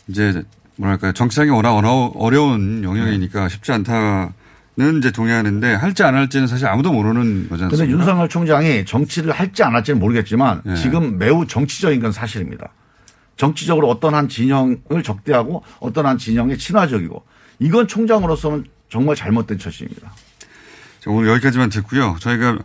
[0.09, 0.43] 이제,
[0.77, 1.13] 뭐랄까요.
[1.13, 4.33] 정치상이 워낙 어려- 어려운 영역이니까 쉽지 않다
[4.77, 7.89] 는 이제 동의하는데 할지 안 할지는 사실 아무도 모르는 거지 그런데?
[7.89, 10.75] 윤석열 총장이 정치를 할지 안 할지는 모르겠지만 네.
[10.75, 12.71] 지금 매우 정치적인 건 사실입니다.
[13.37, 17.23] 정치적으로 어떤 한 진영을 적대하고 어떤 한 진영에 친화적이고
[17.61, 20.13] 이건 총장으로서는 정말 잘못된 처신입니다.
[21.01, 22.17] 자, 오늘 여기까지만 듣고요.
[22.19, 22.59] 저희가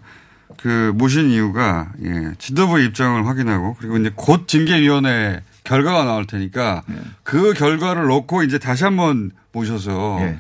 [0.58, 6.82] 그 모신 이유가 예, 지도부의 입장을 확인하고 그리고 이제 곧 징계위원회 결과가 나올 테니까
[7.22, 10.40] 그 결과를 놓고 이제 다시 한번 모셔서 예.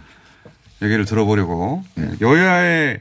[0.81, 1.83] 얘기를 들어보려고
[2.21, 2.99] 여야의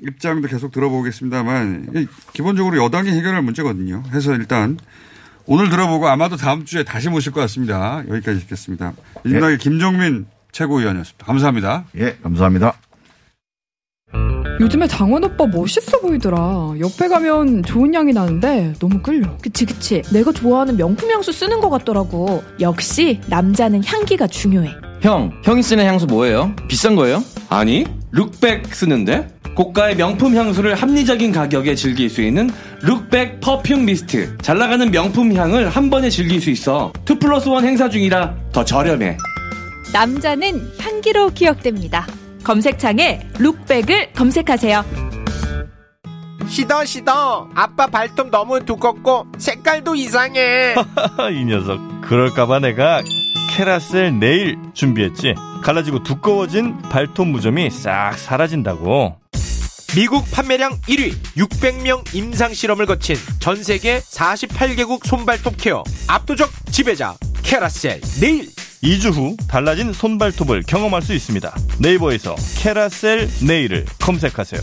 [0.00, 4.02] 입장도 계속 들어보겠습니다만 이 기본적으로 여당이 해결할 문제거든요.
[4.12, 4.78] 해서 일단
[5.46, 8.02] 오늘 들어보고 아마도 다음 주에 다시 모실 것 같습니다.
[8.08, 8.92] 여기까지 듣겠습니다.
[9.24, 11.26] 민주당의 김종민 최고위원이었습니다.
[11.26, 11.84] 감사합니다.
[11.96, 12.74] 예, 감사합니다.
[14.60, 16.74] 요즘에 장원 오빠 멋있어 보이더라.
[16.78, 19.36] 옆에 가면 좋은 향이 나는데 너무 끌려.
[19.38, 25.62] 그치 그치 내가 좋아하는 명품 향수 쓰는 것 같더라고 역시 남자는 향기가 중요해 형, 형이
[25.62, 26.56] 쓰는 향수 뭐예요?
[26.66, 27.22] 비싼 거예요?
[27.50, 29.28] 아니, 룩백 쓰는데?
[29.54, 32.48] 고가의 명품 향수를 합리적인 가격에 즐길 수 있는
[32.80, 34.38] 룩백 perfume mist.
[34.38, 36.90] 잘 나가는 명품 향을 한 번에 즐길 수 있어.
[37.08, 39.18] 2 플러스 1 행사 중이라 더 저렴해.
[39.92, 42.06] 남자는 향기로 기억됩니다
[42.42, 44.84] 검색창에 룩백을 검색하세요
[46.48, 50.74] 시더 시더 아빠 발톱 너무 두껍고 색깔도 이상해
[51.32, 53.02] 이 녀석 그럴까봐 내가
[53.54, 55.36] 캐라셀 네일 준비했지?
[55.62, 59.16] 갈라지고 두꺼워진 발톱 무좀이 싹 사라진다고.
[59.94, 67.14] 미국 판매량 1위 600명 임상 실험을 거친 전 세계 48개국 손발톱 케어 압도적 지배자
[67.44, 68.48] 캐라셀 네일.
[68.82, 71.54] 2주 후 달라진 손발톱을 경험할 수 있습니다.
[71.78, 74.60] 네이버에서 캐라셀 네일을 검색하세요.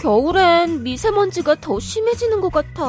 [0.00, 2.82] 겨울엔 미세먼지가 더 심해지는 것 같아.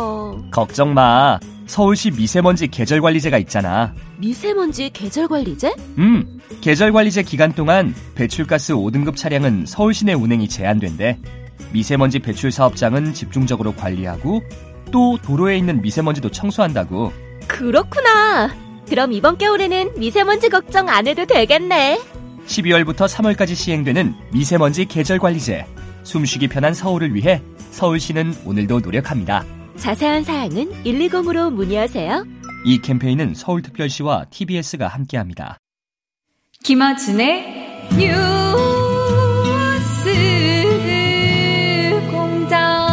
[0.52, 1.40] 걱정 마.
[1.72, 3.94] 서울시 미세먼지 계절관리제가 있잖아.
[4.18, 5.74] 미세먼지 계절관리제?
[6.00, 11.18] 음, 계절관리제 기간 동안 배출가스 5등급 차량은 서울 시내 운행이 제한된대.
[11.72, 14.44] 미세먼지 배출 사업장은 집중적으로 관리하고
[14.92, 17.14] 또 도로에 있는 미세먼지도 청소한다고.
[17.48, 18.54] 그렇구나.
[18.90, 22.02] 그럼 이번 겨울에는 미세먼지 걱정 안 해도 되겠네.
[22.48, 25.66] 12월부터 3월까지 시행되는 미세먼지 계절관리제.
[26.04, 29.46] 숨쉬기 편한 서울을 위해 서울시는 오늘도 노력합니다.
[29.78, 32.26] 자세한 사항은 120으로 문의하세요.
[32.66, 35.58] 이 캠페인은 서울특별시와 TBS가 함께합니다.
[36.64, 38.12] 김어준의 뉴스
[42.12, 42.88] 공장.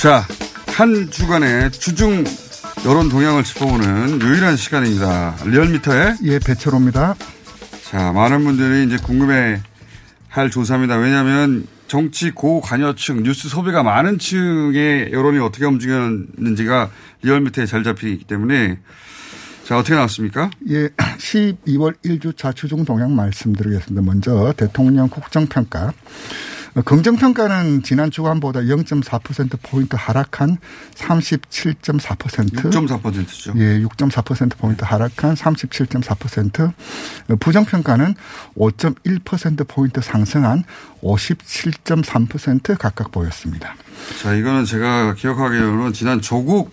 [0.00, 0.22] 자,
[0.68, 2.24] 한 주간의 주중
[2.88, 5.36] 여론 동향을 짚어보는 유일한 시간입니다.
[5.44, 7.16] 리얼미터의 예, 배철호입니다.
[7.84, 9.60] 자, 많은 분들이 이제 궁금해
[10.28, 10.96] 할 조사입니다.
[10.96, 18.78] 왜냐하면 정치 고관여층, 뉴스 소비가 많은 층의 여론이 어떻게 움직였는지가 리얼미터에 잘 잡히기 때문에
[19.66, 20.48] 자, 어떻게 나왔습니까?
[20.70, 24.00] 예, 12월 1주차 주중 동향 말씀드리겠습니다.
[24.00, 25.92] 먼저 대통령 국정평가.
[26.78, 30.58] 어, 긍정평가는 지난 주간보다 0.4%포인트 하락한
[30.94, 32.70] 37.4%.
[32.70, 33.52] 6.4%죠.
[33.56, 36.72] 예, 6.4%포인트 하락한 37.4%.
[37.30, 38.14] 어, 부정평가는
[38.56, 40.62] 5.1%포인트 상승한
[41.02, 43.74] 57.3% 각각 보였습니다.
[44.22, 46.72] 자, 이거는 제가 기억하기로는 지난 조국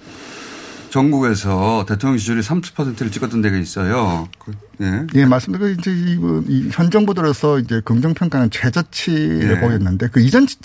[0.89, 4.27] 전국에서 대통령 지지율이 30%를 찍었던 데가 있어요.
[4.39, 5.05] 그, 예.
[5.15, 5.65] 예, 맞습니다.
[5.65, 9.59] 그 이제 이번 이현 정부 들어서 이제 긍정 평가는 최저치를 예.
[9.59, 10.61] 보였는데 그 이전 직-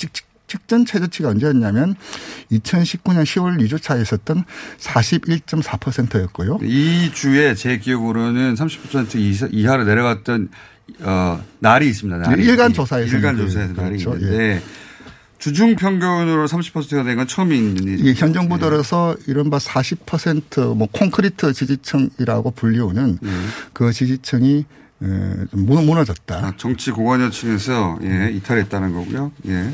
[0.47, 1.95] 직전 최저치가 언제였냐면
[2.51, 4.45] 2019년 10월 2주차에 있었던
[4.79, 6.59] 41.4%였고요.
[6.63, 10.49] 이 주에 제 기억으로는 30% 이하- 이하로 내려갔던
[11.03, 12.19] 어, 날이 있습니다.
[12.19, 12.43] 날이.
[12.43, 14.15] 일간 일간 그- 조사에서 날이 그렇죠.
[14.19, 14.61] 있는데
[15.41, 18.07] 주중 평균으로 30%가 된 건 처음인 일이죠.
[18.07, 23.19] 예, 현 정부 들어서 이른바 40%뭐 콘크리트 지지층이라고 불리우는
[23.73, 24.65] 그 지지층이
[25.53, 26.35] 무- 무너졌다.
[26.37, 29.33] 아, 정치 고관여층에서 예, 이탈했다는 거고요.
[29.49, 29.73] 예.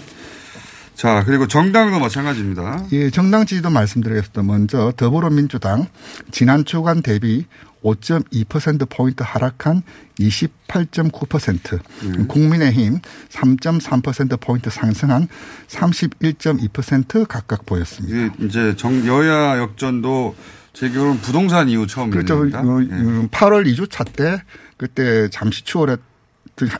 [0.94, 2.86] 자 그리고 정당도 마찬가지입니다.
[2.92, 4.42] 예, 정당 지지도 말씀드리겠습니다.
[4.44, 5.86] 먼저 더불어민주당
[6.30, 7.44] 지난 주간 대비
[7.82, 9.82] 5.2%포인트 하락한
[10.18, 11.80] 28.9%,
[12.28, 15.28] 국민의힘 3.3%포인트 상승한
[15.68, 18.16] 31.2% 각각 보였습니다.
[18.16, 20.34] 이게 이제 정 여야 역전도
[20.72, 22.42] 제 기억으로는 부동산 이후 처음 그렇죠.
[22.42, 24.42] 음, 8월 2주차 때
[24.76, 26.00] 그때 잠시 추월했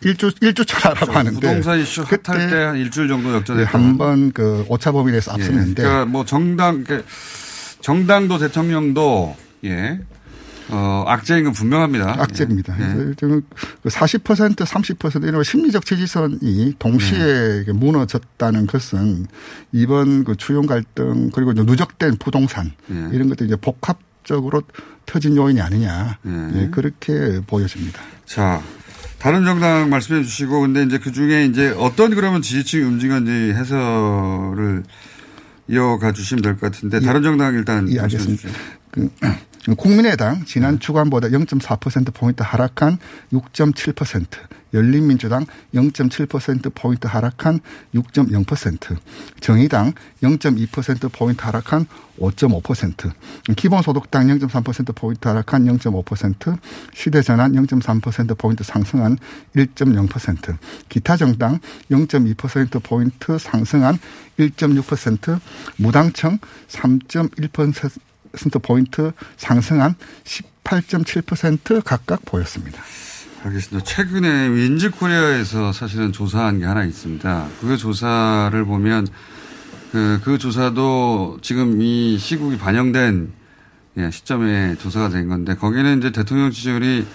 [0.03, 3.71] 일주 일주 차라고 하는데 부동산 이슈 핫할 때 한 일주일 정도 역전했다.
[3.79, 6.83] 한번 그 오차 범위에서 앞섰는데 그러니까 뭐 정당
[7.83, 10.01] 정당도 대통령도 예.
[10.69, 12.17] 어, 악재인 건 분명합니다.
[12.23, 12.77] 악재입니다.
[12.81, 13.15] 예.
[13.19, 13.41] 그래서
[13.85, 17.57] 그40% 30% 이런 심리적 지지선이 동시에 네.
[17.57, 19.27] 이렇게 무너졌다는 것은
[19.73, 23.09] 이번 그 추용 갈등 그리고 누적된 부동산 예.
[23.13, 24.63] 이런 것들이 이제 복합적으로
[25.07, 26.51] 터진 요인이 아니냐 예.
[26.63, 28.03] 예, 그렇게 보여집니다.
[28.25, 28.61] 자,
[29.19, 34.83] 다른 정당 말씀해 주시고 근데 이제 그 중에 이제 어떤 그러면 지지층이 움직였는지 해설을
[35.69, 38.49] 이어가 주시면 될 것 같은데 다른 정당 일단 예, 알겠습니다.
[38.49, 39.09] 주
[39.75, 42.99] 국민의당 지난 주간보다 0.4%포인트 하락한
[43.33, 44.27] 6.7%,
[44.73, 47.59] 열린민주당 0.7%포인트 하락한
[47.95, 48.97] 6.0%,
[49.41, 51.87] 정의당 0.2%포인트 하락한
[52.21, 53.11] 5.5%,
[53.57, 56.59] 기본소득당 0.3%포인트 하락한 0.5%,
[56.95, 59.19] 시대전환 0.3%포인트 상승한
[59.57, 60.57] 1.0%,
[60.89, 61.59] 기타 정당
[61.91, 63.99] 0.2%포인트 상승한
[64.39, 65.41] 1.6%,
[65.79, 68.06] 무당청 3.1%
[68.63, 69.95] 포인트 상승한
[70.25, 72.83] 18.7% 각각 보였습니다.
[73.45, 73.85] 알겠습니다.
[73.85, 77.49] 최근에 윈즈 코리아에서 사실은 조사한 게 하나 있습니다.
[77.61, 79.07] 그 조사를 보면
[79.93, 83.33] 그, 그 조사도 지금 이 시국이 반영된
[83.99, 87.07] 예, 시점에 조사가 된 건데 거기는 이제 대통령 지지율이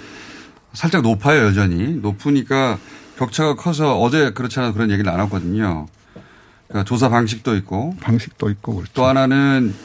[0.73, 1.93] 살짝 높아요, 여전히.
[1.95, 2.79] 높으니까
[3.17, 5.87] 격차가 커서 어제 그렇지 않아 그런 얘기를 나눴거든요.
[6.67, 7.95] 그러니까 조사 방식도 있고.
[8.01, 8.75] 방식도 있고.
[8.75, 8.91] 그렇죠.
[8.93, 9.75] 또 하나는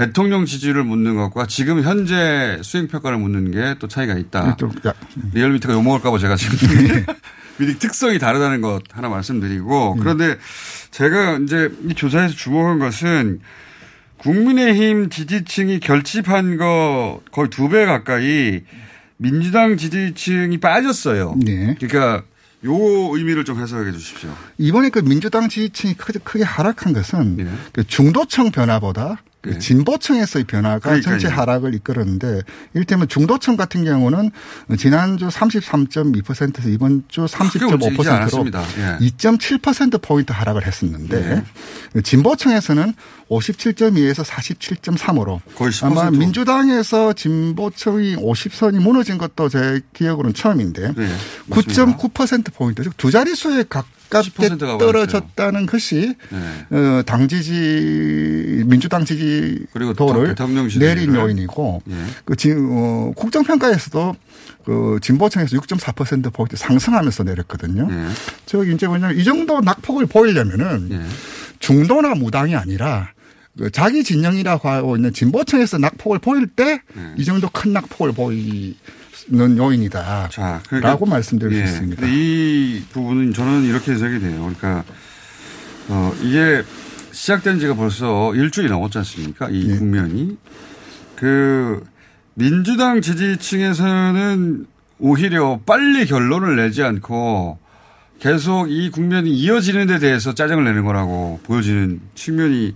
[0.00, 4.56] 대통령 지지율을 묻는 것과 지금 현재 수행 평가를 묻는 게 또 차이가 있다.
[5.34, 6.56] 리얼미터가 욕먹을까봐 제가 지금
[7.58, 10.38] 미리 특성이 다르다는 것 하나 말씀드리고 그런데
[10.90, 13.40] 제가 이제 이 조사에서 주목한 것은
[14.16, 18.62] 국민의힘 지지층이 결집한 거 거의 두 배 가까이
[19.18, 21.36] 민주당 지지층이 빠졌어요.
[21.44, 21.76] 네.
[21.78, 22.22] 그러니까
[22.64, 22.72] 요
[23.14, 24.30] 의미를 좀 해석해 주십시오.
[24.56, 27.46] 이번에 그 민주당 지지층이 크게, 크게 하락한 것은 예.
[27.72, 31.18] 그 중도층 변화보다 그 진보층에서의 변화가 그러니까요.
[31.18, 32.42] 전체 하락을 이끌었는데
[32.74, 34.30] 일테면 중도층 같은 경우는
[34.78, 38.62] 지난주 33.2%에서 이번 주 크게 움직이지 30.5%로 않았습니다.
[39.00, 39.06] 예.
[39.06, 41.42] 2.7%포인트 하락을 했었는데
[42.02, 42.92] 진보층에서는
[43.30, 51.08] 57.2에서 47.3으로 거의 10% 아마 민주당에서 진보층이 50선이 무너진 것도 제 기억으로는 처음인데 네,
[51.50, 53.64] 9.9%포인트 즉 두 자릿수에
[54.10, 56.76] 10%가 떨어졌다는 것이 네.
[56.76, 60.94] 어, 당 지지 민주당 지지도를 대통령 지지율을.
[60.94, 61.94] 내린 요인이고 예.
[62.24, 64.16] 그 지, 어, 국정 평가에서도
[64.64, 67.88] 그 진보층에서 6.4% 포인트 상승하면서 내렸거든요.
[67.90, 68.08] 예.
[68.46, 71.06] 저기 이제 뭐냐면 이 정도 낙폭을 보이려면은
[71.60, 73.12] 중도나 무당이 아니라
[73.56, 78.76] 그 자기 진영이라고 하고 있는 진보층에서 낙폭을 보일 때이 정도 큰 낙폭을 보이
[79.32, 80.28] 는 요인이다.
[80.82, 81.66] 라고 말씀드릴 예.
[81.66, 82.06] 수 있습니다.
[82.06, 84.40] 이 부분은 저는 이렇게 해석이 돼요.
[84.40, 84.84] 그러니까
[85.88, 86.64] 어, 이게
[87.12, 89.48] 시작된 지가 벌써 일주일이 넘었지 않습니까?
[89.50, 89.76] 이 예.
[89.76, 90.36] 국면이.
[91.14, 91.84] 그
[92.34, 94.66] 민주당 지지층에서는
[94.98, 97.58] 오히려 빨리 결론을 내지 않고
[98.18, 102.74] 계속 이 국면이 이어지는 데 대해서 짜증을 내는 거라고 보여지는 측면이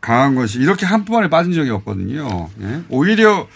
[0.00, 2.50] 강한 것이 이렇게 한꺼번에 빠진 적이 없거든요.
[2.60, 2.82] 예?
[2.88, 3.48] 오히려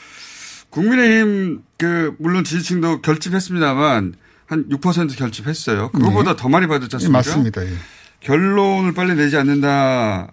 [0.72, 4.14] 국민의힘 그 물론 지지층도 결집했습니다만
[4.46, 5.90] 한 6% 결집했어요.
[5.90, 6.36] 그거보다 네.
[6.42, 7.18] 더 많이 받았지 예, 않습니까?
[7.18, 7.64] 맞습니다.
[7.64, 7.70] 예.
[8.20, 10.32] 결론을 빨리 내지 않는다.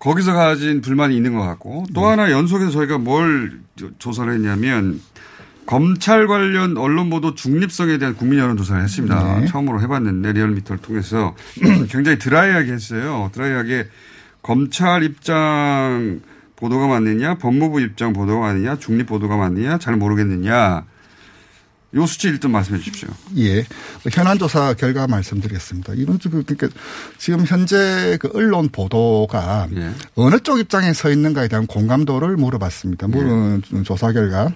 [0.00, 2.06] 거기서 가진 불만이 있는 것 같고 또 네.
[2.08, 5.00] 하나 연속해서 저희가 뭘 조- 조사를 했냐면
[5.66, 9.40] 검찰 관련 언론 보도 중립성에 대한 국민 여론 조사를 했습니다.
[9.40, 9.46] 네.
[9.46, 11.36] 처음으로 해봤는데 리얼미터를 통해서
[11.90, 13.30] 굉장히 드라이하게 했어요.
[13.32, 13.88] 드라이하게
[14.42, 16.20] 검찰 입장
[16.60, 20.84] 보도가 맞느냐, 법무부 입장 보도가 맞느냐, 중립 보도가 맞느냐 잘 모르겠느냐.
[21.96, 23.08] 요 수치 일단 말씀해 주십시오.
[23.38, 23.64] 예.
[24.12, 25.94] 현안 조사 결과 말씀드리겠습니다.
[25.96, 26.68] 이번 주 그, 그러니까
[27.18, 29.90] 지금 현재 그 언론 보도가 예.
[30.14, 33.08] 어느 쪽 입장에 서 있는가에 대한 공감도를 물어봤습니다.
[33.08, 34.52] 물은 조사 결과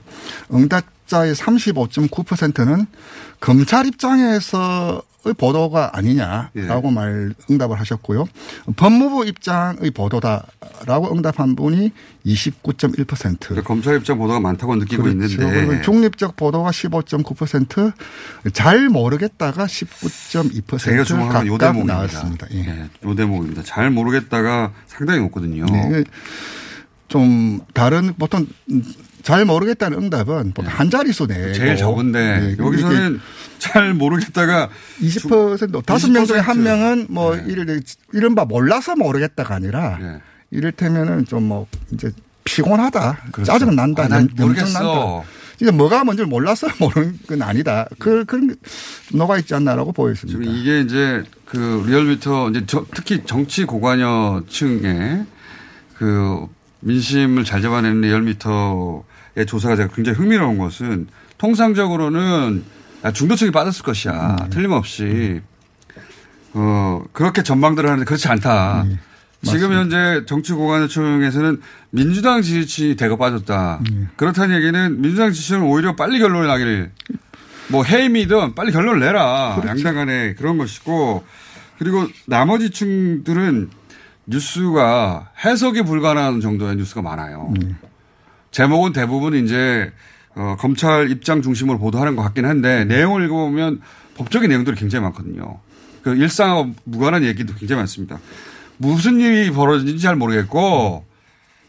[0.53, 2.87] 응답 자의 35.9%는
[3.41, 8.27] 검찰 입장에서 의 보도가 아니냐라고 말 응답을 하셨고요.
[8.77, 11.93] 법무부 입장의 보도다라고 응답한 분이
[12.27, 13.41] 29.1%.
[13.41, 15.33] 그러니까 검찰 입장 보도가 많다고 느끼고 그렇죠.
[15.33, 21.95] 있는데 그리고 중립적 보도가 15.9%잘 모르겠다가 19.2% 제가 주목하는 요 각각 대목입니다.
[21.95, 22.47] 나왔습니다.
[22.53, 22.63] 예.
[22.63, 23.63] 네, 요 대목입니다.
[23.63, 25.65] 잘 모르겠다가 상당히 높거든요.
[25.65, 26.05] 네.
[27.09, 28.47] 좀 다른 보통
[29.25, 31.53] 잘 모르겠다는 응답은 보통 한 자릿수 네.
[31.55, 33.21] 제일 적은데 네, 여기서는
[33.59, 34.69] 잘 모르겠다가
[35.01, 36.61] 20% 다섯 명 중에 한 20%.
[36.61, 37.83] 명은 뭐 이를
[38.13, 40.21] 이른바 몰라서 모르겠다가 아니라 네.
[40.51, 42.13] 이를테면은 좀 뭐 이제
[42.45, 43.51] 피곤하다, 그렇죠.
[43.51, 44.79] 짜증 난다, 아, 난 모르겠어.
[44.79, 45.29] 난다.
[45.63, 47.87] 이제 뭐가 뭔지 몰라서 모르는 건 아니다.
[47.99, 48.55] 그 그런 게
[49.15, 50.39] 녹아 있지 않나라고 보였습니다.
[50.39, 55.25] 지금 이게 이제 그 리얼미터 이제 저- 특히 정치 고관여층의
[55.97, 56.47] 그
[56.81, 59.01] 민심을 잘 잡아내는 리얼미터의
[59.47, 62.65] 조사가 제가 굉장히 흥미로운 것은 통상적으로는
[63.05, 64.37] 야, 중도층이 빠졌을 것이야.
[64.41, 64.51] 음.
[64.51, 65.41] 틀림없이
[66.55, 68.83] 어 그렇게 전망들을 하는데 그렇지 않다.
[68.85, 68.99] 음.
[69.43, 73.81] 지금 현재 정치 고관여층에서는 민주당 지지층이 대거 빠졌다.
[73.91, 74.09] 음.
[74.17, 76.93] 그렇다는 얘기는 민주당 지지층은 오히려 빨리 결론이 나기를
[77.69, 79.57] 뭐 해임이든 빨리 결론을 내라.
[79.57, 79.69] 그렇죠.
[79.69, 81.25] 양당 간에 그런 것이고
[81.79, 83.71] 그리고 나머지 층들은
[84.27, 87.53] 뉴스가 해석이 불가능한 정도의 뉴스가 많아요.
[87.61, 87.77] 음.
[88.55, 89.93] 제목은 대부분 이제
[90.37, 93.81] 어, 검찰 입장 중심으로 보도하는 것 같긴 한데 내용을 읽어보면
[94.17, 95.59] 법적인 내용들이 굉장히 많거든요.
[96.03, 98.21] 그 일상하고 무관한 얘기도 굉장히 많습니다.
[98.77, 101.05] 무슨 일이 벌어진지 잘 모르겠고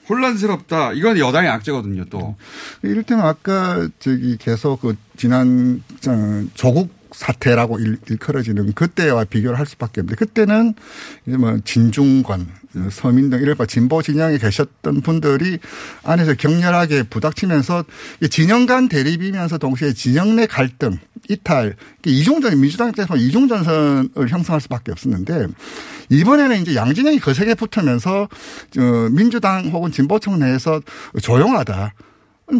[0.07, 0.93] 혼란스럽다.
[0.93, 2.35] 이건 여당의 악재거든요, 또.
[2.83, 5.81] 이를테면 아까 저기 계속 그 지난
[6.53, 10.75] 조국 사태라고 일, 일컬어지는 그때와 비교를 할 수밖에 없는데 그때는
[11.25, 12.47] 이제 뭐 진중권,
[12.89, 15.59] 서민 등 이럴 바 진보 진영에 계셨던 분들이
[16.03, 17.83] 안에서 격렬하게 부닥치면서
[18.29, 20.97] 진영 간 대립이면서 동시에 진영 내 갈등,
[21.29, 25.47] 이탈, 이중전 민주당 입장에서 이중전선을 형성할 수밖에 없었는데
[26.09, 28.27] 이번에는 이제 양진영이 거세게 붙으면서
[29.11, 30.81] 민주당 혹은 진보청 내에서
[31.21, 31.93] 조용하다.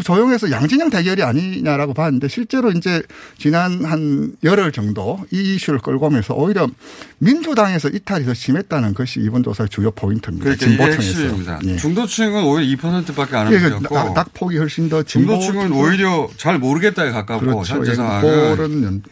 [0.04, 3.04] 조용해서 양진영 대결이 아니냐라고 봤는데 실제로 이제
[3.38, 6.68] 지난 한 열흘 정도 이 이슈를 끌고 오면서 오히려
[7.20, 10.44] 민주당에서 이탈이 더 심했다는 것이 이번 조사의 주요 포인트입니다.
[10.44, 11.60] 그러니까 진보층에서.
[11.66, 11.76] 예.
[11.78, 13.60] 중도층은 오히려 2%밖에 안 예,
[14.16, 17.76] 낙폭이 훨씬 더 진보층은 오히려 잘 모르겠다에 가깝고 그렇죠.
[17.76, 19.04] 현재 예, 상황은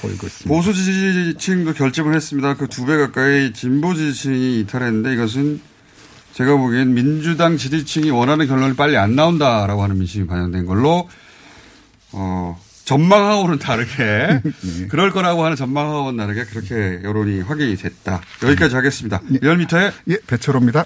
[0.00, 0.48] 보이고 있습니다.
[0.48, 2.54] 보수 지지층도 결집을 했습니다.
[2.54, 5.60] 그 두 배 가까이 진보 지지층이 이탈했는데 이것은
[6.34, 11.08] 제가 보기엔 민주당 지지층이 원하는 결론이 빨리 안 나온다라고 하는 민심이 반영된 걸로
[12.10, 14.42] 어 전망하고는 다르게
[14.90, 18.20] 그럴 거라고 하는 전망하고는 다르게 그렇게 여론이 확인이 됐다.
[18.42, 19.22] 여기까지 하겠습니다.
[19.28, 20.84] 리얼미터의 예, 배철호입니다.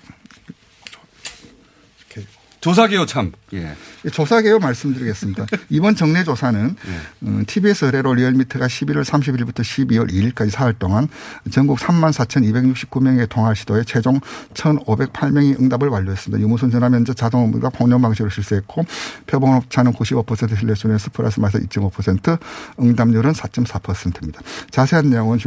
[2.61, 3.33] 조사개요 참.
[3.53, 3.75] 예.
[4.11, 5.47] 조사개요 말씀드리겠습니다.
[5.71, 7.45] 이번 정례 조사는 예.
[7.45, 11.09] TBS 의뢰로 리얼미터가 11월 31일부터 12월 2일까지 사흘 동안
[11.51, 14.21] 전국 3만 4,269명의 통화 시도에 최종
[14.55, 16.43] 1,508명이 응답을 완료했습니다.
[16.43, 18.85] 유무선 전화 면접 자동 응답 혼용 방식으로 실시했고
[19.27, 22.39] 표본 오차는 95% 신뢰수준에서 플러스 마이너스 2.5%
[22.81, 24.41] 응답률은 4.4%입니다.
[24.71, 25.39] 자세한 내용은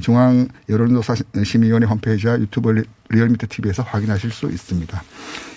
[0.00, 5.02] 중앙 여론조사 심의위원회 홈페이지와 유튜브 리얼미터 TV에서 확인하실 수 있습니다.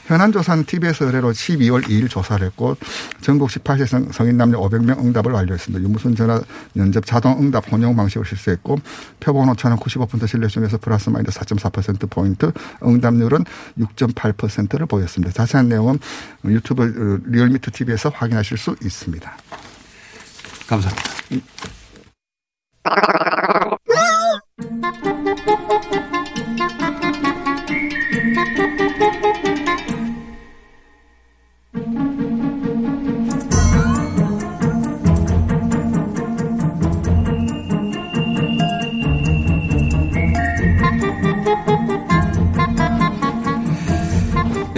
[0.05, 2.77] 현안 조사는 TBS 의뢰로 12월 2일 조사를 했고
[3.21, 5.83] 전국 18세 성인 남녀 500명 응답을 완료했습니다.
[5.83, 6.41] 유무선 전화
[6.73, 8.77] 면접 자동 응답 혼용 방식으로 실시했고
[9.19, 12.51] 표본 오차는 95% 신뢰수준에서 플러스 마이너스 4.4% 포인트
[12.83, 13.43] 응답률은
[13.79, 15.33] 6.8%를 보였습니다.
[15.33, 15.99] 자세한 내용은
[16.45, 19.37] 유튜브 리얼미터 TV에서 확인하실 수 있습니다.
[20.67, 21.15] 감사합니다.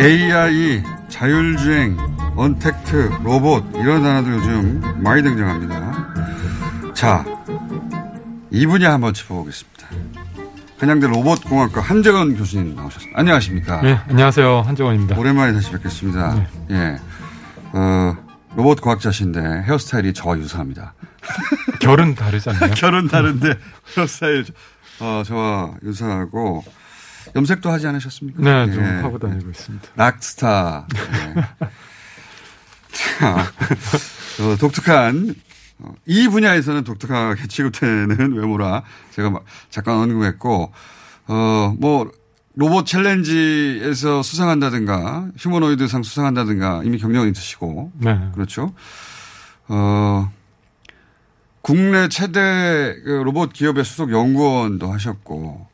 [0.07, 1.97] AI, 자율주행,
[2.37, 6.93] 언택트, 로봇 이런 단어도 요즘 많이 등장합니다.
[6.93, 7.25] 자,
[8.49, 9.85] 이 분야 한번 짚어보겠습니다.
[10.77, 13.19] 한양대 로봇공학과 한재건 교수님 나오셨습니다.
[13.19, 13.81] 안녕하십니까?
[13.81, 14.61] 네, 안녕하세요.
[14.61, 15.19] 한재건입니다.
[15.19, 16.35] 오랜만에 다시 뵙겠습니다.
[16.35, 16.47] 네.
[16.71, 16.99] 예,
[17.77, 18.15] 어,
[18.55, 20.93] 로봇 과학자신데 헤어스타일이 저와 유사합니다.
[21.81, 22.71] 결은 다르지 않나요?
[22.79, 23.55] 결은 다른데
[23.97, 24.45] 헤어스타일
[25.01, 26.63] 어, 저와 유사하고
[27.37, 28.41] 염색도 하지 않으셨습니까?
[28.41, 28.87] 네, 좀 예.
[28.87, 29.89] 하고 다니고 있습니다.
[29.95, 30.87] 락스타.
[30.91, 31.43] 네.
[32.91, 33.37] 자,
[34.41, 35.35] 어, 독특한
[35.79, 40.73] 어, 이 분야에서는 독특하게 취급되는 외모라 제가 잠깐 언급했고
[41.27, 42.11] 어뭐
[42.55, 48.19] 로봇 챌린지에서 수상한다든가 휴머노이드 상 수상한다든가 이미 경력은 있으시고 네.
[48.33, 48.73] 그렇죠.
[49.67, 50.31] 어
[51.61, 55.67] 국내 최대 그 로봇 기업의 수석 연구원도 하셨고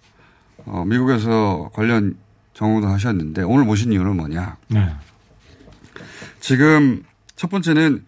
[0.65, 2.15] 어, 미국에서 관련
[2.53, 4.57] 전공도 하셨는데 오늘 모신 이유는 뭐냐?
[4.67, 4.89] 네.
[6.39, 7.03] 지금
[7.35, 8.05] 첫 번째는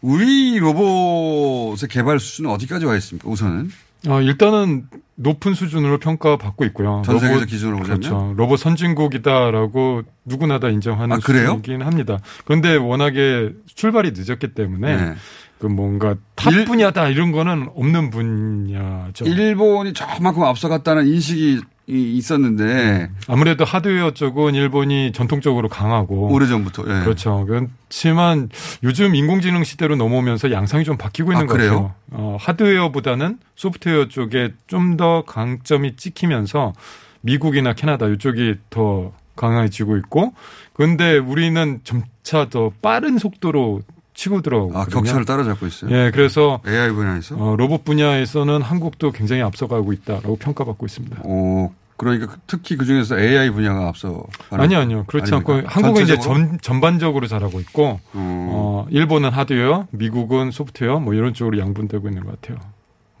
[0.00, 3.28] 우리 로봇의 개발 수준은 어디까지 와 있습니까?
[3.28, 3.70] 우선은
[4.06, 7.02] 어, 일단은 높은 수준으로 평가받고 있고요.
[7.04, 8.34] 전 세계적 기준으로 보자면 그렇죠.
[8.36, 12.18] 로봇 선진국이다라고 누구나 다 인정하는 아, 수준이긴 합니다.
[12.44, 15.14] 그런데 워낙에 출발이 늦었기 때문에 네.
[15.58, 19.24] 그 뭔가 top 일, 분야다 이런 거는 없는 분야죠.
[19.24, 27.04] 일본이 저만큼 앞서갔다는 인식이 있었는데 아무래도 하드웨어 쪽은 일본이 전통적으로 강하고 오래전부터 예.
[27.04, 27.46] 그렇죠.
[27.46, 28.50] 그렇지만
[28.82, 31.94] 요즘 인공지능 시대로 넘어오면서 양상이 좀 바뀌고 있는 아, 것 같아요.
[32.10, 36.72] 어, 하드웨어보다는 소프트웨어 쪽에 좀 더 강점이 찍히면서
[37.20, 40.32] 미국이나 캐나다 이쪽이 더 강해지고 있고
[40.72, 43.82] 그런데 우리는 점차 더 빠른 속도로
[44.18, 44.76] 치고 들어오고.
[44.76, 45.90] 아, 격차를 따라잡고 있어요?
[45.92, 46.60] 예, 그래서.
[46.66, 47.36] AI 분야에서?
[47.36, 51.22] 어, 로봇 분야에서는 한국도 굉장히 앞서가고 있다라고 평가받고 있습니다.
[51.22, 54.24] 오, 그러니까 특히 그 중에서 AI 분야가 앞서.
[54.50, 55.04] 아니요, 아니요.
[55.06, 55.54] 그렇지 아닙니까?
[55.58, 58.48] 않고 한국은 이제 전, 전반적으로 잘하고 있고, 음.
[58.50, 62.58] 어, 일본은 하드웨어, 미국은 소프트웨어 뭐 이런 쪽으로 양분되고 있는 것 같아요.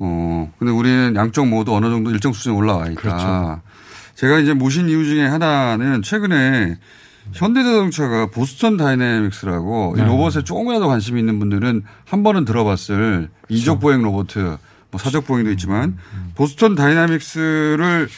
[0.00, 3.00] 어, 근데 우리는 양쪽 모두 어느 정도 일정 수준에 올라와 있다.
[3.00, 3.60] 그렇죠.
[4.16, 6.76] 제가 이제 모신 이유 중에 하나는 최근에
[7.32, 10.06] 현대자동차가 보스턴 다이내믹스라고 이 네.
[10.06, 14.28] 로봇에 조금이라도 관심이 있는 분들은 한 번은 들어봤을 이족 보행 로봇,
[14.90, 15.98] 뭐 사족 보행도 있지만
[16.34, 18.08] 보스턴 다이내믹스를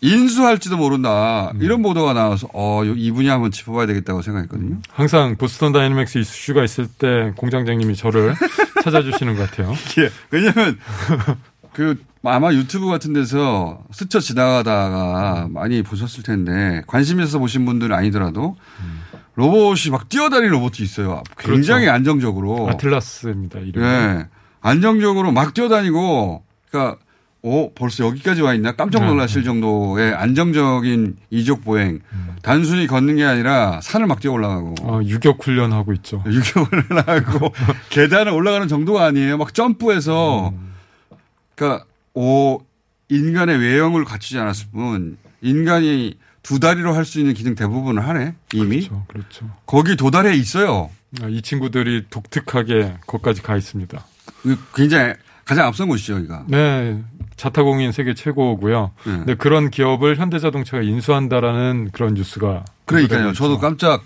[0.00, 4.78] 인수할지도 모른다 이런 보도가 나와서 어, 이 분야 한번 짚어봐야 되겠다고 생각했거든요.
[4.90, 8.34] 항상 보스턴 다이내믹스 이슈가 있을 때 공장장님이 저를
[8.84, 9.74] 찾아주시는 것 같아요.
[9.98, 10.10] 예.
[10.30, 10.78] 왜냐면
[11.76, 18.56] 그 아마 유튜브 같은 데서 스쳐 지나가다가 많이 보셨을 텐데 관심 있어서 보신 분들은 아니더라도
[19.34, 21.22] 로봇이 막 뛰어다니는 로봇이 있어요.
[21.38, 21.94] 굉장히 그렇죠.
[21.94, 22.70] 안정적으로.
[22.70, 23.58] 아틀라스입니다.
[23.58, 23.82] 이름.
[23.82, 24.26] 예.
[24.62, 26.96] 안정적으로 막 뛰어다니고 그러니까
[27.42, 29.08] 오 벌써 여기까지 와 있나 깜짝 네.
[29.08, 32.00] 놀라실 정도의 안정적인 이족 보행.
[32.40, 34.74] 단순히 걷는 게 아니라 산을 막 뛰어 올라가고.
[34.80, 36.24] 어, 유격 훈련하고 있죠.
[36.26, 37.52] 유격 훈련하고
[37.90, 39.36] 계단을 올라가는 정도가 아니에요.
[39.36, 40.54] 막 점프해서
[41.56, 41.84] 그러니까
[42.14, 42.60] 오
[43.08, 48.86] 인간의 외형을 갖추지 않았을 뿐 인간이 두 다리로 할 수 있는 기능 대부분을 하네 이미.
[48.86, 49.04] 그렇죠.
[49.08, 49.50] 그렇죠.
[49.66, 50.90] 거기 도달해 있어요.
[51.22, 54.04] 아, 이 친구들이 독특하게 거기까지 가 있습니다.
[54.74, 56.44] 굉장히 가장 앞선 곳이죠, 여기가.
[56.48, 57.02] 네.
[57.36, 58.90] 자타공인 세계 최고고요.
[59.04, 59.12] 네.
[59.12, 63.32] 근데 그런 기업을 현대자동차가 인수한다라는 그런 뉴스가 그러니까요.
[63.32, 63.58] 저도.
[63.58, 64.04] 깜짝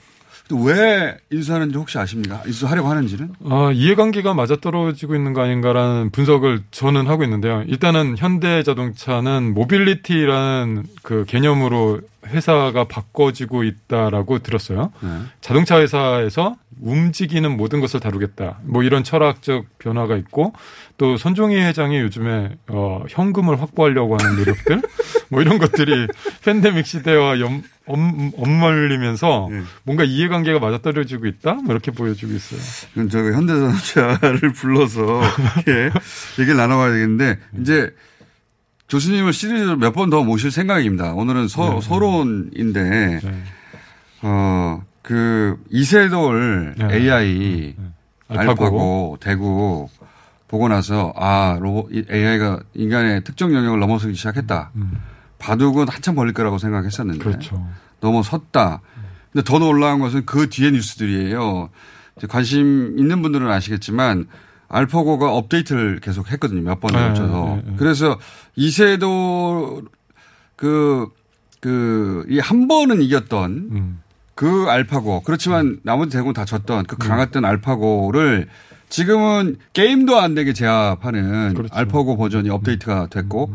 [0.56, 2.42] 왜 인수하는지 혹시 아십니까?
[2.46, 3.30] 인수하려고 하는지는?
[3.48, 7.62] 아, 이해관계가 맞아떨어지고 있는 거 아닌가라는 분석을 저는 하고 있는데요.
[7.66, 14.92] 일단은 현대자동차는 mobility라는 그 개념으로 회사가 바꿔지고 있다라고 들었어요.
[15.00, 15.08] 네.
[15.40, 18.58] 자동차 회사에서 움직이는 모든 것을 다루겠다.
[18.62, 20.52] 뭐 이런 철학적 변화가 있고
[20.96, 24.82] 또 손종희 회장이 요즘에 어 현금을 확보하려고 하는 노력들
[25.30, 26.06] 뭐 이런 것들이
[26.44, 29.62] 팬데믹 시대와 염, 엄, 엄멀리면서 네.
[29.84, 31.54] 뭔가 이해관계가 맞아떨어지고 있다?
[31.54, 32.60] 뭐 이렇게 보여주고 있어요.
[32.94, 35.22] 그럼 저기 현대자동차를 불러서
[35.68, 35.90] 예,
[36.40, 37.94] 얘기를 나눠봐야 되겠는데 이제
[38.88, 41.12] 교수님을 시리즈로 몇번 더 모실 생각입니다.
[41.14, 41.80] 오늘은 서, 네.
[41.80, 43.20] 서론인데
[44.22, 46.94] 어, 그 이세돌 네.
[46.96, 47.74] AI
[48.28, 48.50] 알파고.
[48.50, 49.88] 알파고 대구
[50.48, 54.72] 보고 나서 아 로봇 AI가 인간의 특정 영역을 넘어서기 시작했다.
[55.40, 57.24] 바둑은 한참 걸릴 거라고 생각했었는데 음.
[57.24, 57.66] 그렇죠.
[58.00, 58.80] 넘어섰다.
[59.32, 61.70] 근데 더 놀라운 것은 그 뒤에 뉴스들이에요.
[62.28, 64.26] 관심 있는 분들은 아시겠지만
[64.68, 66.62] 알파고가 업데이트를 계속 했거든요.
[66.62, 67.44] 몇 번을 네, 걸쳐서.
[67.56, 67.74] 네, 네.
[67.76, 68.18] 그래서
[68.56, 69.82] 이세도
[70.56, 71.08] 그,
[71.60, 74.02] 그, 이 한 번은 이겼던 음.
[74.34, 75.22] 그 알파고.
[75.22, 78.48] 그렇지만 나머지 대부분 다 졌던 그 강했던 알파고를
[78.88, 81.74] 지금은 게임도 안 되게 제압하는 그렇죠.
[81.74, 83.54] 알파고 버전이 업데이트가 됐고,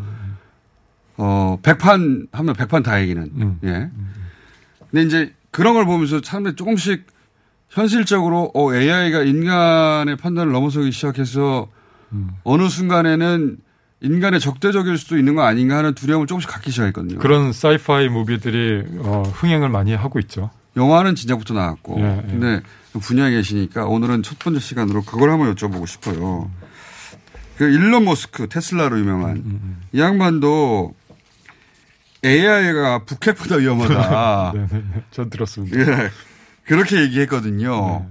[1.18, 3.32] 어, 백판 하면 백판 다 이기는.
[3.36, 3.60] 음.
[3.64, 3.90] 예.
[4.92, 7.06] 근데 이제 그런 걸 보면서 사람들이 조금씩
[7.70, 11.68] 현실적으로 어, AI가 인간의 판단을 넘어서기 시작해서
[12.12, 12.32] 음.
[12.44, 13.58] 어느 순간에는
[14.02, 17.20] 인간의 적대적일 수도 있는 거 아닌가 하는 두려움을 조금씩 갖기 시작했거든요.
[17.20, 20.52] 그런 사이파이 무비들이 어, 흥행을 많이 하고 있죠.
[20.78, 22.00] 영화는 진작부터 나왔고.
[22.00, 22.30] 예, 예.
[22.30, 22.62] 근데
[23.00, 26.50] 분야에 계시니까 오늘은 첫 번째 시간으로 그걸 한번 여쭤보고 싶어요.
[27.58, 30.94] 그 일론 머스크 테슬라로 유명한 음, 이 양반도
[32.26, 34.52] AI가 북핵보다 위험하다.
[34.56, 35.04] 네, 네, 네.
[35.12, 35.80] 전 들었습니다.
[35.80, 36.10] 예.
[36.66, 38.08] 그렇게 얘기했거든요.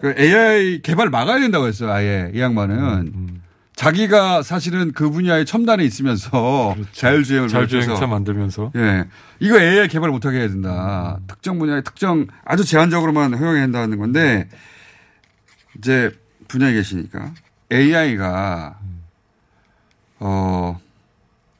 [0.00, 2.30] 그 AI 개발 막아야 된다고 했어요, 아예.
[2.34, 2.76] 이 양반은.
[2.78, 3.42] 음,
[3.76, 9.04] 자기가 사실은 그 분야에 첨단에 있으면서 자율주행을 자율주행차 만들면서 예.
[9.38, 11.20] 이거 AI 개발 못하게 해야 된다.
[11.28, 14.48] 특정 분야에 특정 아주 제한적으로만 허용해야 한다는 건데
[15.76, 16.10] 이제
[16.48, 17.32] 분야에 계시니까
[17.70, 18.78] AI가
[20.18, 20.80] 어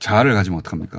[0.01, 0.99] 자아를 가지면 어떡합니까?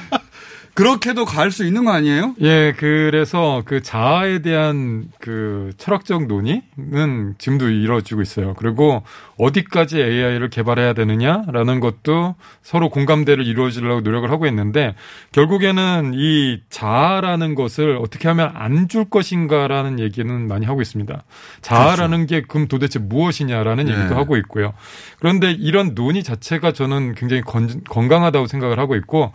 [0.73, 2.33] 그렇게도 갈 수 있는 거 아니에요?
[2.41, 8.53] 예, 그래서 그 자아에 대한 그 철학적 논의는 지금도 이루어지고 있어요.
[8.53, 9.03] 그리고
[9.37, 14.95] 어디까지 AI를 개발해야 되느냐라는 것도 서로 공감대를 이루어지려고 노력을 하고 있는데
[15.33, 21.23] 결국에는 이 자아라는 것을 어떻게 하면 안 줄 것인가라는 얘기는 많이 하고 있습니다.
[21.61, 23.91] 자아라는 게 그럼 도대체 무엇이냐라는 네.
[23.91, 24.73] 얘기도 하고 있고요.
[25.19, 29.31] 그런데 이런 논의 자체가 저는 굉장히 건, 건강하다고 생각을 하고 있고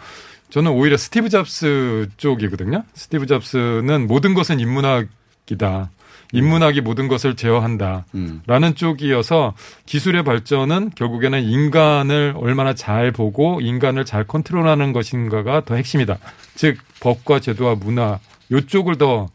[0.50, 2.84] 저는 오히려 스티브 잡스 쪽이거든요.
[2.94, 5.90] 스티브 잡스는 모든 것은 인문학이다.
[6.32, 8.06] 인문학이 모든 것을 제어한다.
[8.46, 9.54] 라는 쪽이어서
[9.86, 16.18] 기술의 발전은 결국에는 인간을 얼마나 잘 보고 인간을 잘 컨트롤하는 것인가가 더 핵심이다.
[16.56, 18.18] 즉, 법과 제도와 문화,
[18.50, 19.28] 요쪽을 더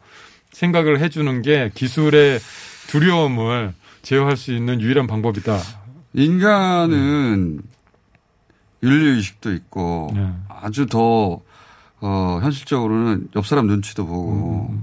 [0.52, 2.40] 생각을 해주는 게 기술의
[2.88, 5.58] 두려움을 제어할 수 있는 유일한 방법이다.
[6.14, 7.62] 인간은
[8.82, 10.32] 윤리의식도 있고 네.
[10.48, 11.40] 아주 더,
[12.00, 14.74] 어, 현실적으로는 옆 사람 눈치도 보고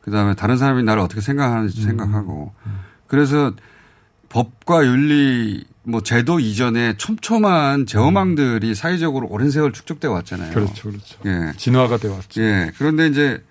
[0.00, 2.52] 그 다음에 다른 사람이 나를 어떻게 생각하는지 생각하고
[3.06, 3.52] 그래서
[4.28, 10.52] 법과 윤리 뭐 제도 이전에 촘촘한 제어망들이 사회적으로 오랜 세월 축적돼 왔잖아요.
[10.52, 11.18] 그렇죠, 그렇죠.
[11.24, 11.52] 예.
[11.56, 12.42] 진화가 되어 왔죠.
[12.42, 12.70] 예.
[12.76, 13.42] 그런데 이제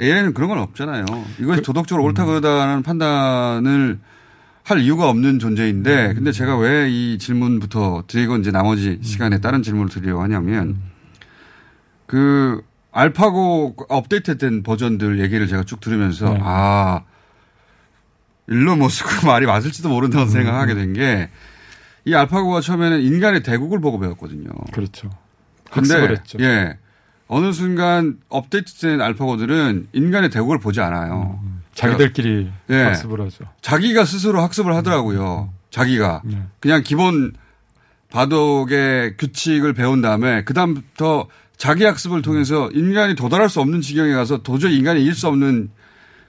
[0.00, 1.04] AI는 그런 건 없잖아요.
[1.40, 3.98] 이것이 도덕적으로 옳다 그러다는 판단을
[4.72, 9.88] 할 이유가 없는 존재인데, 근데 제가 왜 이 질문부터 드리고 이제 나머지 시간에 다른 질문을
[9.88, 10.76] 드리려고 하냐면,
[12.06, 16.40] 그 알파고 업데이트된 버전들 얘기를 제가 쭉 들으면서 네.
[16.42, 17.02] 아
[18.48, 21.28] 일론 머스크 말이 맞을지도 모른다고 생각하게 된 게
[22.04, 24.50] 이 알파고가 처음에는 인간의 대국을 보고 배웠거든요.
[24.72, 25.08] 그렇죠.
[25.70, 25.94] 근데.
[26.40, 26.76] 예
[27.28, 31.40] 어느 순간 업데이트된 알파고들은 인간의 대국을 보지 않아요.
[31.74, 32.74] 자기들끼리 예.
[32.76, 33.44] 학습을 하죠.
[33.62, 35.52] 자기가 스스로 학습을 하더라고요.
[35.70, 36.42] 자기가 네.
[36.60, 37.32] 그냥 기본
[38.10, 44.42] 바둑의 규칙을 배운 다음에 그 다음부터 자기 학습을 통해서 인간이 도달할 수 없는 지경에 가서
[44.42, 45.70] 도저히 인간이 이길 수 없는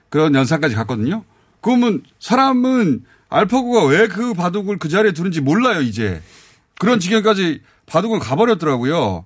[0.10, 1.24] 그런 연상까지 갔거든요.
[1.60, 6.22] 그러면 사람은 알파고가 왜 그 바둑을 그 자리에 두는지 몰라요 이제
[6.80, 9.26] 그런 지경까지 바둑을 가버렸더라고요.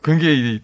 [0.00, 0.60] 그게 이-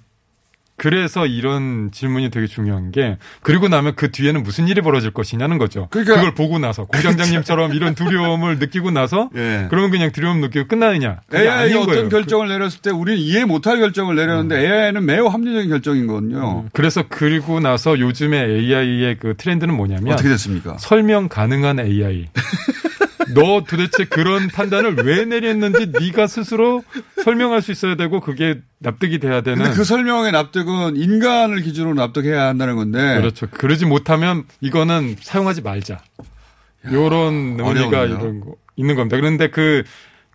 [0.79, 5.89] 그래서 이런 질문이 되게 중요한 게 그리고 나면 그 뒤에는 무슨 일이 벌어질 것이냐는 거죠.
[5.91, 9.67] 그러니까- 그걸 보고 나서 공장장님처럼 이런 두려움을 느끼고 나서 예.
[9.69, 11.19] 그러면 그냥 두려움 느끼고 끝나느냐?
[11.33, 12.03] 아닌 어떤 거예요.
[12.05, 16.67] 그 결정을 내렸을 때 우리는 이해 못할 결정을 내렸는데 AI는 매우 합리적인 결정이거든요.
[16.73, 20.77] 그래서 그리고 나서 요즘에 AI의 그 트렌드는 뭐냐면 어떻게 됐습니까?
[20.79, 22.27] 설명 가능한 AI.
[23.35, 26.83] 너 도대체 그런 판단을 왜 내렸는지 네가 스스로
[27.25, 29.63] 설명할 수 있어야 되고 그게 납득이 돼야 되는.
[29.63, 33.17] 근데 그 설명의 납득은 인간을 기준으로 납득해야 한다는 건데.
[33.19, 33.47] 그렇죠.
[33.51, 35.99] 그러지 못하면 이거는 사용하지 말자.
[36.93, 38.05] 요런 어려운데요.
[38.05, 39.17] 이런 거 있는 겁니다.
[39.17, 39.83] 그런데 그,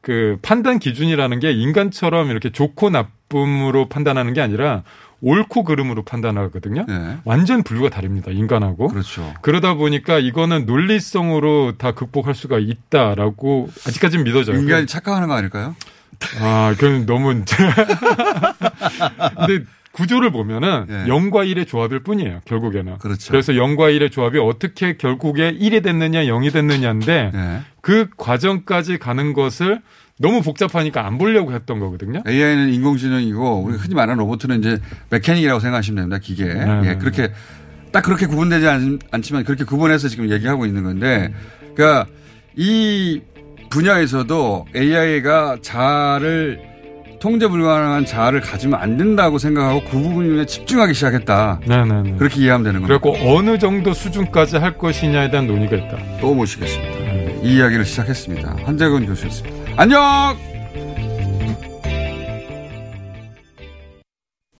[0.01, 4.83] 그 판단 기준이라는 게 인간처럼 이렇게 좋고 나쁨으로 판단하는 게 아니라
[5.23, 6.85] 옳고 그름으로 판단하거든요.
[7.23, 8.29] 완전 분류가 다릅니다.
[8.29, 8.87] 인간하고.
[8.87, 8.93] 네.
[8.93, 9.33] 그렇죠.
[9.41, 14.59] 그러다 보니까 이거는 논리성으로 다 극복할 수가 있다라고 아직까지는 믿어져요.
[14.59, 15.75] 인간이 착각하는 거 아닐까요?
[16.39, 17.33] 아, 그건 너무.
[19.37, 20.93] 근데 구조를 보면은 예.
[21.09, 22.97] 0과 1의 조합일 뿐이에요, 결국에는.
[22.97, 23.31] 그렇죠.
[23.31, 27.59] 그래서 0과 1의 조합이 어떻게 결국에 1이 됐느냐, 0이 됐느냐인데 예.
[27.81, 29.81] 그 과정까지 가는 것을
[30.19, 32.21] 너무 복잡하니까 안 보려고 했던 거거든요.
[32.27, 36.19] AI는 인공지능이고 우리 흔히 말하는 로봇은 이제 메카닉이라고 생각하시면 됩니다.
[36.21, 36.45] 기계.
[36.45, 37.31] 네, 예, 그렇게
[37.91, 41.33] 딱 그렇게 구분되지 않, 않지만 그렇게 구분해서 지금 얘기하고 있는 건데,
[41.75, 42.07] 그러니까
[42.55, 43.21] 이
[43.69, 46.73] 분야에서도 AI가 자아를
[47.19, 51.61] 통제 불가능한 자아를 가지면 안 된다고 생각하고 그 부분에 집중하기 시작했다.
[51.65, 52.15] 네네네.
[52.17, 52.99] 그렇게 이해하면 되는 겁니다.
[52.99, 55.97] 그래갖고 어느 정도 수준까지 할 것이냐에 대한 논의가 있다.
[56.19, 57.41] 또 모시겠습니다.
[57.43, 58.57] 이 이야기를 시작했습니다.
[58.65, 59.62] 한재근 교수였습니다.
[59.75, 60.52] 안녕!